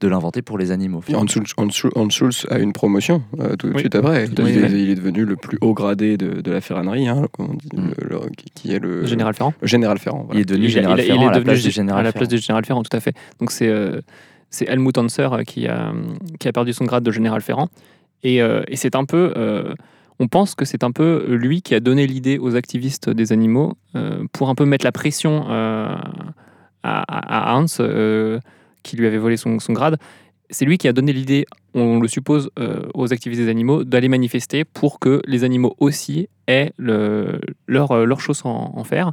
de 0.00 0.08
l'inventer 0.08 0.42
pour 0.42 0.58
les 0.58 0.70
animaux. 0.70 1.02
Hans 1.12 1.26
Schulz, 1.26 1.52
Hans 1.56 1.68
Schulz- 1.70 1.92
Hans 1.96 2.08
Schulz 2.10 2.46
a 2.50 2.58
une 2.58 2.72
promotion 2.72 3.22
euh, 3.40 3.56
tout 3.56 3.68
de 3.68 3.72
Oui, 3.74 3.80
suite 3.80 3.94
après. 3.96 4.28
tout 4.28 4.42
Il, 4.46 4.56
est, 4.64 4.70
il 4.70 4.90
est 4.90 4.94
devenu 4.94 5.24
le 5.24 5.36
plus 5.36 5.58
haut 5.60 5.74
gradé 5.74 6.16
de, 6.16 6.40
de 6.40 6.50
la 6.52 6.60
ferranerie, 6.60 7.08
hein, 7.08 7.26
comme 7.32 7.50
on 7.50 7.54
dit, 7.54 7.68
Mm. 7.74 7.90
le- 8.02 8.08
le- 8.08 8.20
qui- 8.54 8.72
est 8.72 8.78
le 8.78 9.04
général 9.06 9.34
Ferrand. 9.34 9.54
le 9.60 9.66
général 9.66 9.98
Ferrand. 9.98 10.22
voilà. 10.26 10.38
Il 10.38 10.42
est 10.42 10.44
devenu 10.46 10.66
Il- 10.66 10.70
général 10.70 10.98
il- 10.98 11.02
il 11.02 11.06
Ferrand 11.06 11.22
est 11.22 11.24
à 11.24 11.28
la 11.30 11.34
devenu 11.34 11.44
place 11.46 11.58
gé- 11.58 11.64
du 11.64 11.70
général 11.70 12.00
à 12.00 12.02
la 12.04 12.12
Ferrand. 12.12 12.18
place 12.20 12.28
du 12.28 12.38
général 12.38 12.64
Ferrand, 12.64 12.82
tout 12.82 12.96
à 12.96 13.00
fait. 13.00 13.14
Donc 13.40 13.50
c'est 13.50 13.68
euh, 13.68 14.00
c'est 14.50 14.66
Helmut 14.68 14.96
Hanser 14.96 15.28
euh, 15.32 15.42
qui 15.42 15.66
a, 15.66 15.92
qui 16.38 16.48
a 16.48 16.52
perdu 16.52 16.72
son 16.72 16.84
grade 16.84 17.02
de 17.02 17.10
général 17.10 17.40
Ferrand. 17.42 17.68
Et, 18.22 18.40
euh, 18.40 18.62
et 18.68 18.76
c'est 18.76 18.94
un 18.96 19.04
peu. 19.04 19.32
euh, 19.36 19.74
on 20.20 20.26
pense 20.26 20.54
que 20.54 20.64
c'est 20.64 20.82
un 20.84 20.90
peu 20.90 21.26
lui 21.28 21.60
qui 21.62 21.74
a 21.74 21.80
donné 21.80 22.06
l'idée 22.06 22.38
aux 22.38 22.56
activistes 22.56 23.08
des 23.10 23.32
animaux 23.32 23.74
euh, 23.94 24.24
pour 24.32 24.48
un 24.48 24.54
peu 24.56 24.64
mettre 24.64 24.84
la 24.84 24.90
pression 24.92 25.44
euh, 25.50 25.94
à, 26.82 27.52
à 27.52 27.56
Hans, 27.56 27.66
euh, 27.80 28.40
qui 28.88 28.96
lui 28.96 29.06
avait 29.06 29.18
volé 29.18 29.36
son, 29.36 29.58
son 29.58 29.72
grade. 29.72 29.96
C'est 30.50 30.64
lui 30.64 30.78
qui 30.78 30.88
a 30.88 30.92
donné 30.94 31.12
l'idée, 31.12 31.44
on 31.74 32.00
le 32.00 32.08
suppose, 32.08 32.50
euh, 32.58 32.82
aux 32.94 33.12
activistes 33.12 33.42
des 33.42 33.50
animaux 33.50 33.84
d'aller 33.84 34.08
manifester 34.08 34.64
pour 34.64 34.98
que 34.98 35.20
les 35.26 35.44
animaux 35.44 35.74
aussi 35.78 36.28
aient 36.46 36.72
le, 36.78 37.38
leur, 37.66 37.92
euh, 37.92 38.04
leur 38.06 38.20
chausse 38.20 38.44
en, 38.46 38.72
en 38.74 38.84
fer. 38.84 39.12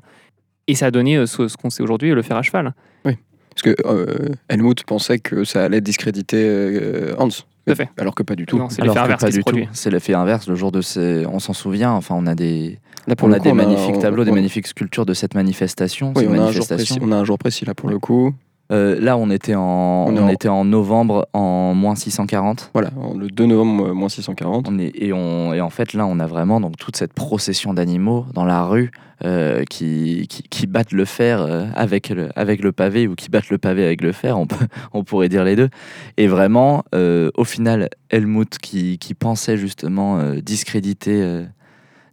Et 0.68 0.76
ça 0.76 0.86
a 0.88 0.92
donné 0.92 1.18
euh, 1.18 1.26
ce, 1.26 1.48
ce 1.50 1.58
qu'on 1.58 1.70
sait 1.70 1.84
aujourd'hui, 1.84 2.12
le 2.12 2.22
fer 2.22 2.38
à 2.38 2.42
cheval. 2.42 2.74
Parce 3.04 3.74
que 3.74 3.88
euh, 3.88 4.34
Helmut 4.50 4.84
pensait 4.84 5.18
que 5.20 5.46
ça 5.46 5.64
allait 5.64 5.80
discréditer 5.80 6.44
euh, 6.46 7.16
Hans. 7.18 7.30
Tout 7.30 7.72
à 7.72 7.76
fait. 7.76 7.90
Alors 7.98 8.14
que 8.14 8.22
pas 8.22 8.36
du 8.36 8.46
tout. 8.46 8.58
Non, 8.58 8.68
c'est 8.70 8.82
Alors 8.82 8.96
l'effet 8.96 9.00
que 9.00 9.06
inverse 9.06 9.22
pas 9.22 9.28
qui 9.28 9.34
se 9.34 9.38
du 9.40 9.44
tout. 9.46 9.70
C'est 9.72 9.90
l'effet 9.92 10.14
inverse. 10.14 10.48
Le 10.50 10.56
jour 10.56 10.74
de 10.74 10.82
ces, 10.82 11.26
on 11.26 11.40
s'en 11.40 11.54
souvient. 11.54 11.92
Enfin, 11.94 12.16
on 12.18 12.26
a 12.28 12.36
des, 12.36 12.80
Là, 13.08 13.16
on 13.22 13.32
a 13.32 13.38
coup, 13.38 13.44
des 13.46 13.54
magnifiques 13.54 13.96
on- 13.96 14.00
tableaux, 14.00 14.26
des 14.26 14.32
magnifiques 14.34 14.68
sculptures 14.68 15.06
de 15.06 15.14
cette 15.14 15.36
manifestation. 15.36 16.12
Oui, 16.18 16.24
Ces 16.24 16.28
on 16.28 16.32
a, 16.32 16.34
un 16.34 16.38
jour 16.38 16.66
manifestations. 16.68 16.96
précis, 16.96 17.00
on 17.02 17.12
a 17.14 17.16
un 17.16 17.24
jour 17.24 17.38
précis 17.38 17.64
là 17.64 17.74
pour 17.74 17.90
le 17.90 17.98
coup. 17.98 18.34
Euh, 18.72 19.00
là, 19.00 19.16
on 19.18 19.30
était 19.30 19.54
en, 19.54 20.06
On 20.08 20.16
est 20.16 20.20
on 20.20 20.26
en- 20.26 20.30
était 20.30 20.48
en 20.50 20.66
novembre 20.66 21.28
en 21.34 21.76
moins 21.76 21.94
640. 21.96 22.72
Voilà, 22.74 22.90
le 23.16 23.28
2 23.28 23.46
novembre 23.46 23.94
moins 23.94 24.10
640. 24.10 24.68
On 24.68 24.80
est, 24.80 24.92
et, 24.96 25.14
on, 25.14 25.54
et 25.54 25.62
en 25.62 25.70
fait, 25.70 25.94
là, 25.94 26.08
on 26.08 26.20
a 26.20 26.26
vraiment 26.26 26.60
donc 26.60 26.76
toute 26.78 26.96
cette 26.98 27.14
procession 27.14 27.76
d'animaux 27.76 28.26
dans 28.34 28.44
la 28.44 28.64
rue 28.66 28.90
euh, 29.24 29.64
qui, 29.70 30.28
qui, 30.28 30.42
qui 30.44 30.66
battent 30.66 30.94
le 30.94 31.06
fer 31.06 31.42
euh, 31.42 31.68
avec, 31.76 32.10
le, 32.10 32.30
avec 32.36 32.64
le 32.64 32.72
pavé 32.72 33.08
ou 33.08 33.14
qui 33.14 33.30
battent 33.30 33.50
le 33.52 33.60
pavé 33.60 33.86
avec 33.86 34.02
le 34.02 34.12
fer, 34.12 34.38
on, 34.40 34.48
peut, 34.48 34.66
on 34.94 35.04
pourrait 35.04 35.30
dire 35.30 35.44
les 35.44 35.56
deux. 35.56 35.70
Et 36.18 36.26
vraiment, 36.28 36.84
euh, 36.96 37.30
au 37.38 37.44
final, 37.44 37.90
Helmut, 38.10 38.58
qui, 38.58 38.98
qui 38.98 39.14
pensait 39.14 39.58
justement 39.58 40.20
discréditer, 40.42 41.44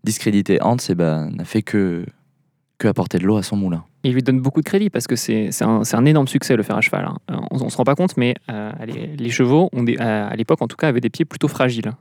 discréditer 0.04 0.58
Hans, 0.62 0.76
eh 0.88 0.94
ben, 0.94 1.30
n'a 1.30 1.44
fait 1.46 1.62
que, 1.62 2.04
que 2.78 2.88
apporter 2.88 3.18
de 3.18 3.24
l'eau 3.24 3.36
à 3.38 3.42
son 3.42 3.56
moulin. 3.56 3.84
Il 4.04 4.14
lui 4.14 4.22
donne 4.22 4.40
beaucoup 4.40 4.60
de 4.60 4.64
crédit 4.66 4.90
parce 4.90 5.06
que 5.06 5.14
c'est 5.16 5.50
un, 5.62 6.04
énorme 6.04 6.26
succès 6.26 6.56
le 6.56 6.62
fer 6.62 6.76
à 6.76 6.80
cheval. 6.80 7.04
hein. 7.04 7.18
Euh, 7.30 7.36
On, 7.50 7.62
on 7.62 7.68
se 7.68 7.76
rend 7.76 7.84
pas 7.84 7.94
compte, 7.94 8.16
mais 8.16 8.34
euh, 8.50 8.72
les, 9.18 9.30
chevaux, 9.30 9.70
euh, 9.74 10.28
à 10.28 10.34
l'époque 10.34 10.60
en 10.60 10.66
tout 10.66 10.76
cas, 10.76 10.88
avaient 10.88 11.00
des 11.00 11.10
pieds 11.10 11.24
plutôt 11.24 11.48
fragiles. 11.48 11.92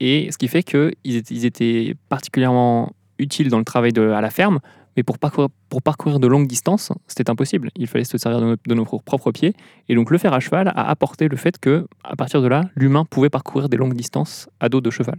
Et 0.00 0.30
ce 0.32 0.38
qui 0.38 0.48
fait 0.48 0.62
qu'ils 0.62 0.92
étaient, 1.04 1.34
ils 1.34 1.44
étaient 1.44 1.94
particulièrement 2.08 2.92
utiles 3.18 3.48
dans 3.50 3.58
le 3.58 3.64
travail 3.64 3.92
à 3.98 4.20
la 4.20 4.30
ferme, 4.30 4.60
mais 4.96 5.02
pour 5.02 5.18
parcourir, 5.18 6.20
de 6.20 6.26
longues 6.26 6.46
distances, 6.46 6.92
c'était 7.06 7.30
impossible. 7.30 7.70
Il 7.76 7.86
fallait 7.86 8.04
se 8.04 8.18
servir 8.18 8.40
de 8.40 8.74
nos, 8.74 8.84
propres 8.84 9.30
pieds. 9.30 9.54
Et 9.88 9.94
donc 9.94 10.10
le 10.10 10.18
fer 10.18 10.32
à 10.32 10.40
cheval 10.40 10.68
a 10.68 10.88
apporté 10.90 11.28
le 11.28 11.36
fait 11.36 11.58
que, 11.58 11.86
à 12.02 12.16
partir 12.16 12.42
de 12.42 12.48
là, 12.48 12.64
l'humain 12.74 13.04
pouvait 13.04 13.30
parcourir 13.30 13.68
des 13.68 13.76
longues 13.76 13.94
distances 13.94 14.48
à 14.58 14.68
dos 14.68 14.80
de 14.80 14.90
cheval. 14.90 15.18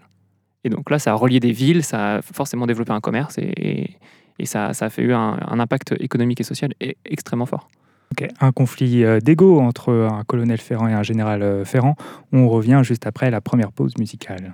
Et 0.63 0.69
donc 0.69 0.89
là, 0.89 0.99
ça 0.99 1.11
a 1.11 1.15
relié 1.15 1.39
des 1.39 1.51
villes, 1.51 1.83
ça 1.83 2.15
a 2.15 2.21
forcément 2.21 2.67
développé 2.67 2.91
un 2.91 2.99
commerce 2.99 3.37
et, 3.37 3.53
et- 3.57 3.97
et 4.41 4.45
ça, 4.45 4.73
ça 4.73 4.85
a 4.85 4.89
fait 4.89 5.03
eu 5.03 5.13
un, 5.13 5.37
un 5.39 5.59
impact 5.59 5.93
économique 5.99 6.41
et 6.41 6.43
social 6.43 6.73
e- 6.83 6.93
extrêmement 7.05 7.45
fort. 7.45 7.69
Ok, 8.11 8.27
Un 8.41 8.51
conflit 8.51 9.05
euh, 9.05 9.19
d'ego 9.19 9.59
entre 9.59 9.93
un 9.93 10.23
colonel 10.23 10.57
Ferrand 10.57 10.87
et 10.87 10.93
un 10.93 11.03
général 11.03 11.43
euh, 11.43 11.63
Ferrand. 11.63 11.95
On 12.33 12.49
revient 12.49 12.81
juste 12.83 13.05
après 13.05 13.29
la 13.29 13.39
première 13.39 13.71
pause 13.71 13.93
musicale. 13.99 14.53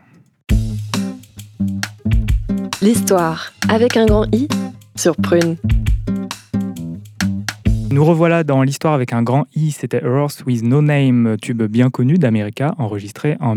L'histoire 2.82 3.54
avec 3.70 3.98
un 3.98 4.06
grand 4.06 4.26
I 4.36 4.48
sur 4.96 5.16
Prune. 5.16 5.56
Nous 7.90 8.04
revoilà 8.04 8.44
dans 8.44 8.62
l'histoire 8.62 8.94
avec 8.94 9.14
un 9.14 9.24
grand 9.24 9.46
I, 9.56 9.72
c'était 9.72 10.04
Earth 10.04 10.44
with 10.46 10.62
No 10.64 10.82
Name, 10.82 11.38
tube 11.42 11.64
bien 11.64 11.90
connu 11.90 12.18
d'America, 12.18 12.76
enregistré 12.78 13.38
en 13.40 13.56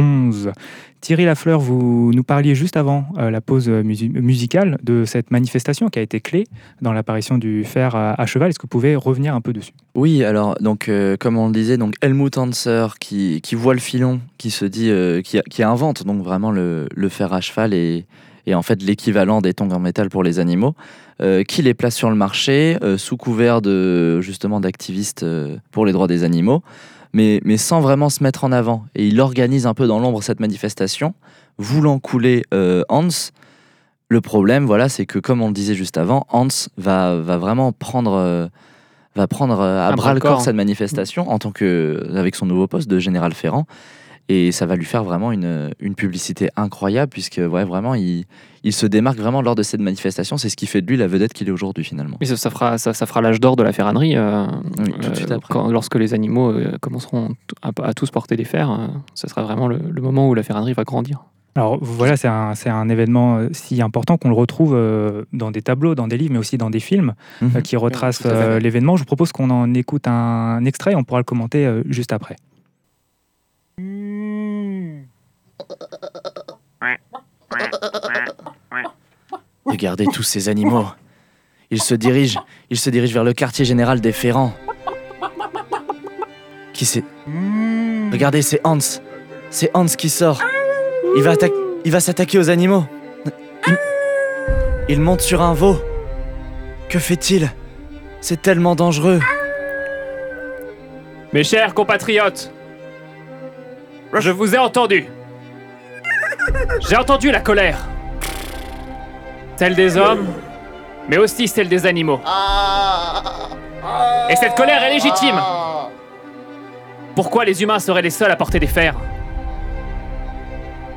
1971. 0.00 0.52
Thierry 1.00 1.24
Lafleur, 1.24 1.60
vous 1.60 2.12
nous 2.14 2.22
parliez 2.22 2.54
juste 2.54 2.76
avant 2.76 3.06
euh, 3.16 3.30
la 3.30 3.40
pause 3.40 3.68
musi- 3.68 4.10
musicale 4.10 4.78
de 4.82 5.04
cette 5.06 5.30
manifestation 5.30 5.88
qui 5.88 5.98
a 5.98 6.02
été 6.02 6.20
clé 6.20 6.46
dans 6.82 6.92
l'apparition 6.92 7.38
du 7.38 7.64
fer 7.64 7.96
à, 7.96 8.26
cheval. 8.26 8.50
Est-ce 8.50 8.58
que 8.58 8.64
vous 8.64 8.68
pouvez 8.68 8.96
revenir 8.96 9.34
un 9.34 9.40
peu 9.40 9.54
dessus? 9.54 9.72
Oui, 9.94 10.22
alors, 10.24 10.56
donc, 10.60 10.88
euh, 10.88 11.16
comme 11.18 11.38
on 11.38 11.46
le 11.46 11.54
disait, 11.54 11.78
donc 11.78 11.94
Helmut 12.02 12.36
Hanser 12.36 12.86
qui, 13.00 13.40
voit 13.54 13.72
le 13.72 13.80
filon, 13.80 14.20
qui 14.36 14.50
se 14.50 14.66
dit, 14.66 14.90
euh, 14.90 15.22
qui, 15.22 15.62
invente 15.62 16.04
donc 16.04 16.22
vraiment 16.22 16.50
le, 16.50 16.86
fer 17.08 17.32
à 17.32 17.40
cheval 17.40 17.72
et, 17.72 18.04
en 18.52 18.62
fait 18.62 18.82
l'équivalent 18.82 19.40
des 19.40 19.54
tongs 19.54 19.70
en 19.70 19.78
métal 19.78 20.10
pour 20.10 20.22
les 20.22 20.38
animaux, 20.38 20.74
qui 21.46 21.62
les 21.62 21.74
place 21.74 21.94
sur 21.94 22.10
le 22.10 22.16
marché 22.16 22.78
sous 22.96 23.16
couvert 23.16 23.62
de 23.62 24.20
justement 24.22 24.58
d'activistes 24.58 25.24
pour 25.70 25.86
les 25.86 25.92
droits 25.92 26.08
des 26.08 26.24
animaux, 26.24 26.62
mais, 27.12 27.40
mais 27.44 27.56
sans 27.56 27.80
vraiment 27.80 28.08
se 28.08 28.22
mettre 28.22 28.44
en 28.44 28.52
avant. 28.52 28.84
Et 28.94 29.06
il 29.06 29.20
organise 29.20 29.66
un 29.66 29.74
peu 29.74 29.86
dans 29.86 29.98
l'ombre 29.98 30.22
cette 30.22 30.40
manifestation, 30.40 31.14
voulant 31.58 31.98
couler 31.98 32.44
euh, 32.54 32.82
Hans. 32.88 33.08
Le 34.08 34.20
problème, 34.20 34.66
voilà, 34.66 34.88
c'est 34.88 35.06
que 35.06 35.18
comme 35.18 35.40
on 35.40 35.48
le 35.48 35.52
disait 35.52 35.74
juste 35.74 35.96
avant, 35.96 36.26
Hans 36.30 36.48
va, 36.76 37.16
va 37.16 37.38
vraiment 37.38 37.72
prendre, 37.72 38.12
euh, 38.12 38.48
va 39.14 39.28
prendre 39.28 39.60
euh, 39.60 39.80
à 39.80 39.92
Un 39.92 39.94
bras 39.94 40.14
le 40.14 40.20
corps 40.20 40.40
cette 40.40 40.56
manifestation 40.56 41.30
en 41.30 41.38
tant 41.38 41.52
que 41.52 42.08
avec 42.14 42.34
son 42.34 42.46
nouveau 42.46 42.66
poste 42.66 42.88
de 42.88 42.98
général 42.98 43.32
Ferrand. 43.34 43.66
Et 44.32 44.52
ça 44.52 44.64
va 44.64 44.76
lui 44.76 44.84
faire 44.84 45.02
vraiment 45.02 45.32
une, 45.32 45.70
une 45.80 45.96
publicité 45.96 46.50
incroyable, 46.56 47.10
puisque 47.10 47.38
ouais, 47.44 47.64
vraiment, 47.64 47.94
il, 47.96 48.26
il 48.62 48.72
se 48.72 48.86
démarque 48.86 49.18
vraiment 49.18 49.42
lors 49.42 49.56
de 49.56 49.64
cette 49.64 49.80
manifestation. 49.80 50.36
C'est 50.38 50.48
ce 50.48 50.56
qui 50.56 50.66
fait 50.66 50.82
de 50.82 50.86
lui 50.86 50.96
la 50.96 51.08
vedette 51.08 51.32
qu'il 51.32 51.48
est 51.48 51.50
aujourd'hui, 51.50 51.82
finalement. 51.82 52.16
Mais 52.20 52.26
ça, 52.26 52.36
ça 52.36 52.48
fera, 52.48 52.78
ça, 52.78 52.94
ça 52.94 53.06
fera 53.06 53.22
l'âge 53.22 53.40
d'or 53.40 53.56
de 53.56 53.64
la 53.64 53.72
ferranerie 53.72 54.14
euh, 54.16 54.46
Oui, 54.78 54.92
tout 55.02 55.10
de 55.10 55.16
suite 55.16 55.32
euh, 55.32 55.36
après. 55.36 55.52
quand- 55.52 55.68
lorsque 55.72 55.96
les 55.96 56.14
animaux 56.14 56.50
euh, 56.52 56.76
commenceront 56.80 57.30
à, 57.62 57.70
à 57.82 57.92
tous 57.92 58.10
porter 58.12 58.36
des 58.36 58.44
fers. 58.44 58.70
euh, 58.70 58.86
ce 59.14 59.26
sera 59.26 59.42
vraiment 59.42 59.66
le, 59.66 59.78
le 59.90 60.00
moment 60.02 60.28
où 60.28 60.34
la 60.34 60.44
ferranerie 60.44 60.74
va 60.74 60.84
grandir. 60.84 61.24
Alors 61.56 61.78
voilà, 61.82 62.16
c'est 62.16 62.28
un, 62.28 62.54
c'est 62.54 62.70
un 62.70 62.88
événement 62.88 63.40
si 63.50 63.82
important 63.82 64.16
qu'on 64.16 64.28
le 64.28 64.36
retrouve 64.36 64.74
euh, 64.76 65.24
dans 65.32 65.50
des 65.50 65.62
tableaux, 65.62 65.96
dans 65.96 66.06
des 66.06 66.16
livres, 66.16 66.32
mais 66.34 66.38
aussi 66.38 66.56
dans 66.56 66.70
des 66.70 66.78
films 66.78 67.14
Mhm. 67.42 67.50
euh, 67.56 67.60
qui 67.62 67.76
retracent 67.76 68.22
euh, 68.26 68.60
l'événement. 68.60 68.94
Je 68.94 69.00
vous 69.02 69.06
propose 69.06 69.32
qu'on 69.32 69.50
en 69.50 69.74
écoute 69.74 70.06
un 70.06 70.64
extrait, 70.64 70.94
on 70.94 71.02
pourra 71.02 71.18
le 71.18 71.24
commenter 71.24 71.68
juste 71.88 72.12
après. 72.12 72.36
Regardez 79.64 80.06
tous 80.06 80.22
ces 80.22 80.48
animaux. 80.48 80.86
Ils 81.70 81.82
se 81.82 81.94
dirigent, 81.94 82.40
ils 82.70 82.78
se 82.78 82.90
dirigent 82.90 83.14
vers 83.14 83.24
le 83.24 83.32
quartier 83.32 83.64
général 83.64 84.00
des 84.00 84.12
Ferrands. 84.12 84.52
Qui 86.72 86.84
c'est? 86.84 87.04
Regardez, 88.12 88.42
c'est 88.42 88.60
Hans. 88.64 88.78
C'est 89.50 89.70
Hans 89.74 89.86
qui 89.86 90.08
sort. 90.08 90.42
Il 91.16 91.22
va, 91.22 91.34
atta- 91.34 91.52
il 91.84 91.92
va 91.92 92.00
s'attaquer 92.00 92.38
aux 92.38 92.50
animaux. 92.50 92.84
Il... 93.66 93.78
il 94.88 95.00
monte 95.00 95.20
sur 95.20 95.42
un 95.42 95.54
veau. 95.54 95.76
Que 96.88 96.98
fait-il? 96.98 97.50
C'est 98.20 98.42
tellement 98.42 98.74
dangereux. 98.74 99.20
Mes 101.32 101.44
chers 101.44 101.74
compatriotes, 101.74 102.50
je 104.18 104.30
vous 104.30 104.54
ai 104.54 104.58
entendu. 104.58 105.06
J'ai 106.80 106.96
entendu 106.96 107.30
la 107.30 107.40
colère. 107.40 107.78
Celle 109.56 109.74
des 109.74 109.96
hommes, 109.96 110.26
mais 111.08 111.18
aussi 111.18 111.46
celle 111.46 111.68
des 111.68 111.86
animaux. 111.86 112.20
Et 114.28 114.36
cette 114.36 114.54
colère 114.54 114.82
est 114.82 114.90
légitime. 114.90 115.40
Pourquoi 117.14 117.44
les 117.44 117.62
humains 117.62 117.78
seraient 117.78 118.02
les 118.02 118.10
seuls 118.10 118.30
à 118.30 118.36
porter 118.36 118.58
des 118.58 118.66
fers? 118.66 118.94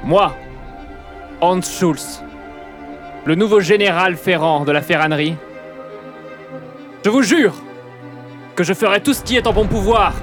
Moi, 0.04 0.34
Hans 1.42 1.62
Schulz, 1.62 2.24
le 3.26 3.36
nouveau 3.36 3.60
général 3.60 4.16
ferrant 4.16 4.64
de 4.64 4.72
la 4.72 4.82
ferranerie, 4.82 5.36
je 7.04 7.10
vous 7.10 7.22
jure 7.22 7.54
que 8.56 8.64
je 8.64 8.74
ferai 8.74 9.02
tout 9.02 9.14
ce 9.14 9.24
qui 9.24 9.36
est 9.36 9.48
en 9.48 9.54
mon 9.54 9.66
pouvoir 9.66 10.14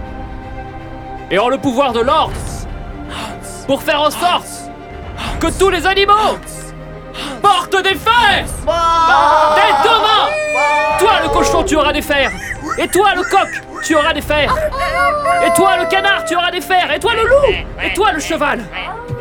et 1.31 1.39
en 1.39 1.49
le 1.49 1.59
pouvoir 1.59 1.93
de 1.93 2.01
l'ordre 2.01 2.33
pour 3.67 3.83
faire 3.83 4.01
en 4.01 4.11
sorte 4.11 4.47
que 5.41 5.47
tous 5.59 5.71
les 5.71 5.87
animaux 5.87 6.39
portent 7.43 7.83
des 7.83 7.95
fers 7.95 8.45
Dès 9.55 9.89
demain 9.89 10.99
Toi 10.99 11.13
le 11.23 11.29
cochon 11.29 11.63
tu 11.65 11.77
auras 11.77 11.93
des 11.93 12.03
fers. 12.03 12.31
Et 12.79 12.89
toi 12.89 13.15
le 13.15 13.23
coq 13.23 13.49
tu 13.83 13.97
auras 13.97 14.13
des 14.13 14.21
fers. 14.23 14.55
Et 15.47 15.53
toi 15.55 15.77
le 15.79 15.87
canard 15.89 16.25
tu 16.25 16.37
auras 16.37 16.51
des 16.51 16.61
fers. 16.61 16.91
Et 16.93 16.99
toi 17.01 17.13
le 17.15 17.23
loup 17.23 17.57
Et 17.83 17.93
toi 17.95 18.13
le 18.13 18.21
cheval. 18.21 18.61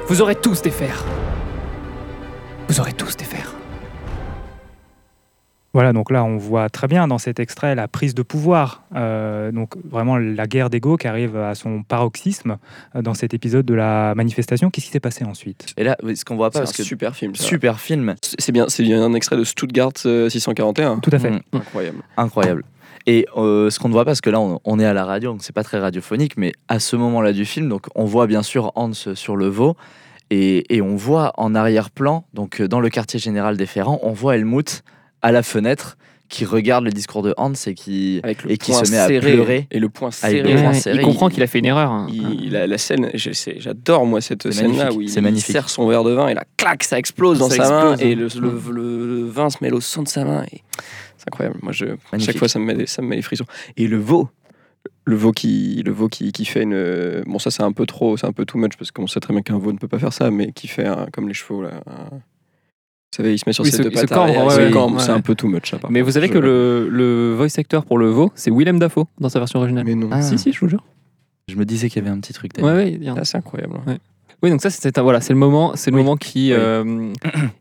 Vous 0.07 0.21
aurez 0.21 0.35
tous 0.35 0.61
des 0.61 0.71
fers. 0.71 1.03
Vous 2.67 2.79
aurez 2.79 2.93
tous 2.93 3.15
des 3.15 3.25
fers 3.25 3.48
Voilà, 5.79 5.93
donc 5.93 6.11
là 6.11 6.25
on 6.25 6.35
voit 6.35 6.67
très 6.67 6.87
bien 6.87 7.07
dans 7.07 7.19
cet 7.19 7.39
extrait 7.39 7.73
la 7.73 7.87
prise 7.87 8.13
de 8.13 8.21
pouvoir, 8.21 8.83
euh, 8.97 9.49
donc 9.53 9.77
vraiment 9.89 10.17
la 10.17 10.45
guerre 10.45 10.69
d'ego 10.69 10.97
qui 10.97 11.07
arrive 11.07 11.37
à 11.37 11.55
son 11.55 11.83
paroxysme 11.83 12.57
euh, 12.97 13.01
dans 13.01 13.13
cet 13.13 13.33
épisode 13.33 13.65
de 13.65 13.75
la 13.75 14.13
manifestation. 14.13 14.69
Qu'est-ce 14.71 14.87
qui 14.87 14.91
s'est 14.91 14.99
passé 14.99 15.23
ensuite? 15.23 15.67
Et 15.77 15.85
là, 15.85 15.95
ce 16.13 16.25
qu'on 16.25 16.35
voit 16.35 16.47
C'est 16.47 16.59
pas, 16.59 16.59
un 16.59 16.61
parce 16.63 16.75
que 16.75 16.83
super 16.83 17.15
film. 17.15 17.33
ça. 17.33 17.45
super 17.45 17.79
film, 17.79 18.15
C'est 18.21 18.51
bien, 18.51 18.65
c'est 18.67 18.93
un 18.93 19.13
extrait 19.13 19.37
de 19.37 19.45
Stuttgart 19.45 19.93
euh, 20.05 20.27
641. 20.27 20.99
Tout 20.99 21.11
à 21.13 21.17
fait. 21.17 21.29
Mm. 21.31 21.39
Incroyable. 21.53 21.97
incroyable. 22.17 22.63
Et 23.07 23.25
euh, 23.37 23.69
ce 23.69 23.79
qu'on 23.79 23.87
ne 23.87 23.93
voit 23.93 24.03
pas, 24.03 24.11
parce 24.11 24.19
que 24.19 24.29
là 24.29 24.41
on, 24.41 24.59
on 24.65 24.79
est 24.81 24.85
à 24.85 24.93
la 24.93 25.05
radio, 25.05 25.31
donc 25.31 25.43
c'est 25.43 25.55
pas 25.55 25.63
très 25.63 25.79
radiophonique, 25.79 26.35
mais 26.35 26.51
à 26.67 26.79
ce 26.79 26.97
moment-là 26.97 27.31
du 27.31 27.45
film, 27.45 27.69
donc 27.69 27.87
on 27.95 28.03
voit 28.03 28.27
bien 28.27 28.43
sûr 28.43 28.73
Hans 28.75 28.91
sur 28.91 29.37
le 29.37 29.47
veau, 29.47 29.77
et, 30.29 30.75
et 30.75 30.81
on 30.81 30.97
voit 30.97 31.31
en 31.37 31.55
arrière-plan, 31.55 32.25
donc 32.33 32.59
euh, 32.59 32.67
dans 32.67 32.81
le 32.81 32.89
quartier 32.89 33.17
général 33.17 33.55
des 33.55 33.65
Ferrands, 33.65 34.01
on 34.03 34.11
voit 34.11 34.35
Helmut 34.35 34.83
à 35.21 35.31
la 35.31 35.43
fenêtre 35.43 35.97
qui 36.29 36.45
regarde 36.45 36.83
le 36.85 36.91
discours 36.91 37.23
de 37.23 37.33
Hans 37.37 37.53
et 37.65 37.73
qui 37.73 38.19
Avec 38.23 38.43
le 38.43 38.51
Et 38.51 38.57
qui 38.57 38.71
se 38.71 38.91
met 38.91 38.97
à 38.97 39.07
serré, 39.07 39.33
pleurer. 39.33 39.67
Et 39.71 39.79
le 39.79 39.89
poing 39.89 40.09
Avec 40.21 40.43
serré. 40.45 40.53
le 40.95 40.99
Il 41.01 41.01
comprend 41.01 41.27
il- 41.29 41.33
qu'il 41.33 41.41
a 41.41 41.47
fait 41.47 41.57
une 41.57 41.65
erreur. 41.65 41.89
hein. 41.91 42.05
Il- 42.11 42.51
la, 42.51 42.67
la 42.67 42.77
scène, 42.77 43.09
j'adore 43.15 44.05
moi 44.05 44.21
cette 44.21 44.51
scène-là 44.51 44.93
où 44.93 45.01
il, 45.01 45.21
magnifique. 45.21 45.51
serre 45.53 45.69
son 45.69 45.87
verre 45.87 46.03
de 46.03 46.11
vin 46.11 46.27
et 46.27 46.35
là, 46.35 46.43
clac, 46.55 46.83
ça 46.83 46.99
explose 46.99 47.39
dans 47.39 47.49
Ça 47.49 47.63
sa 47.65 47.69
main 47.71 47.97
et 47.97 48.13
le, 48.13 48.27
le- 48.39 48.61
le- 48.71 49.07
le 49.21 49.23
vin 49.25 49.49
se 49.49 49.57
mêle 49.61 49.73
au 49.73 49.81
sang 49.81 50.03
de 50.03 50.07
sa 50.07 50.23
main. 50.23 50.43
et 50.51 50.61
C'est 51.17 51.27
incroyable. 51.29 51.57
Moi, 51.63 51.71
je, 51.71 51.85
Magnifique. 51.85 52.21
chaque 52.21 52.37
fois, 52.37 52.47
ça 52.47 52.59
me, 52.59 52.65
met 52.65 52.75
des- 52.75 52.85
ça 52.85 53.01
me 53.01 53.07
met 53.07 53.15
les 53.15 53.21
frissons. 53.23 53.45
Et 53.75 53.87
le 53.87 53.97
veau, 53.97 54.29
le 55.05 55.15
veau 55.15 55.31
qui, 55.31 55.81
le 55.83 55.91
veau 55.91 56.09
qui, 56.09 56.31
qui 56.31 56.45
fait 56.45 56.61
une. 56.61 57.23
Bon, 57.25 57.39
ça, 57.39 57.49
c'est 57.49 57.63
un 57.63 57.71
peu 57.71 57.87
trop, 57.87 58.17
c'est 58.17 58.27
un 58.27 58.31
peu 58.33 58.45
too 58.45 58.59
much 58.59 58.77
parce 58.77 58.91
qu'on 58.91 59.07
sait 59.07 59.19
très 59.19 59.33
bien 59.33 59.41
qu'un 59.41 59.57
veau 59.57 59.73
ne 59.73 59.79
peut 59.79 59.87
pas 59.87 59.97
faire 59.97 60.13
ça, 60.13 60.29
mais 60.29 60.51
qui 60.51 60.67
fait 60.67 60.85
un- 60.85 61.07
comme 61.11 61.27
les 61.27 61.33
chevaux 61.33 61.63
là. 61.63 61.71
un- 61.87 62.19
Vous 63.11 63.23
savez, 63.23 63.33
il 63.33 63.39
se 63.39 63.43
met 63.47 63.53
sur 63.53 63.63
Oui, 63.63 63.71
ses 63.71 63.77
se- 63.77 63.81
deux 63.83 63.89
pattes 63.89 64.11
ouais, 64.11 64.37
ouais, 64.37 64.71
ouais. 64.71 64.99
C'est 64.99 65.09
un 65.09 65.19
peu 65.21 65.33
too 65.33 65.47
much. 65.47 65.71
ça, 65.71 65.79
par 65.79 65.89
Mais 65.91 65.99
contre. 65.99 66.05
vous 66.09 66.13
savez 66.13 66.27
Je- 66.27 66.33
que 66.33 66.37
le, 66.37 66.87
le 66.89 67.33
voice 67.35 67.47
actor 67.57 67.83
pour 67.85 67.97
le 67.97 68.07
veau, 68.09 68.31
c'est 68.35 68.51
Willem 68.51 68.77
Dafoe 68.77 69.05
dans 69.19 69.29
sa 69.29 69.39
version 69.39 69.59
originale. 69.59 69.83
Mais 69.85 69.95
non. 69.95 70.09
Ah. 70.11 70.21
Si, 70.21 70.37
si, 70.37 70.53
je 70.53 70.59
vous 70.59 70.69
jure. 70.69 70.83
Je 71.47 71.55
me 71.55 71.65
disais 71.65 71.89
qu'il 71.89 72.03
y 72.03 72.05
avait 72.05 72.15
un 72.15 72.19
petit 72.19 72.33
truc 72.33 72.51
Ouais, 72.57 72.63
derrière. 72.63 72.99
ouais, 73.01 73.07
un- 73.09 73.15
Ah, 73.17 73.25
c'est 73.25 73.37
incroyable. 73.37 73.77
hein. 73.87 73.97
Oui, 74.43 74.51
donc 74.51 74.61
ça, 74.61 74.69
c'est 74.69 74.97
voilà, 74.99 75.19
c'est 75.21 75.33
le 75.33 75.39
moment, 75.39 75.71
c'est 75.75 75.89
le 75.91 75.97
Oui. 75.97 76.03
moment 76.03 76.15
qui, 76.15 76.51
Oui. 76.51 76.57
euh, 76.57 77.11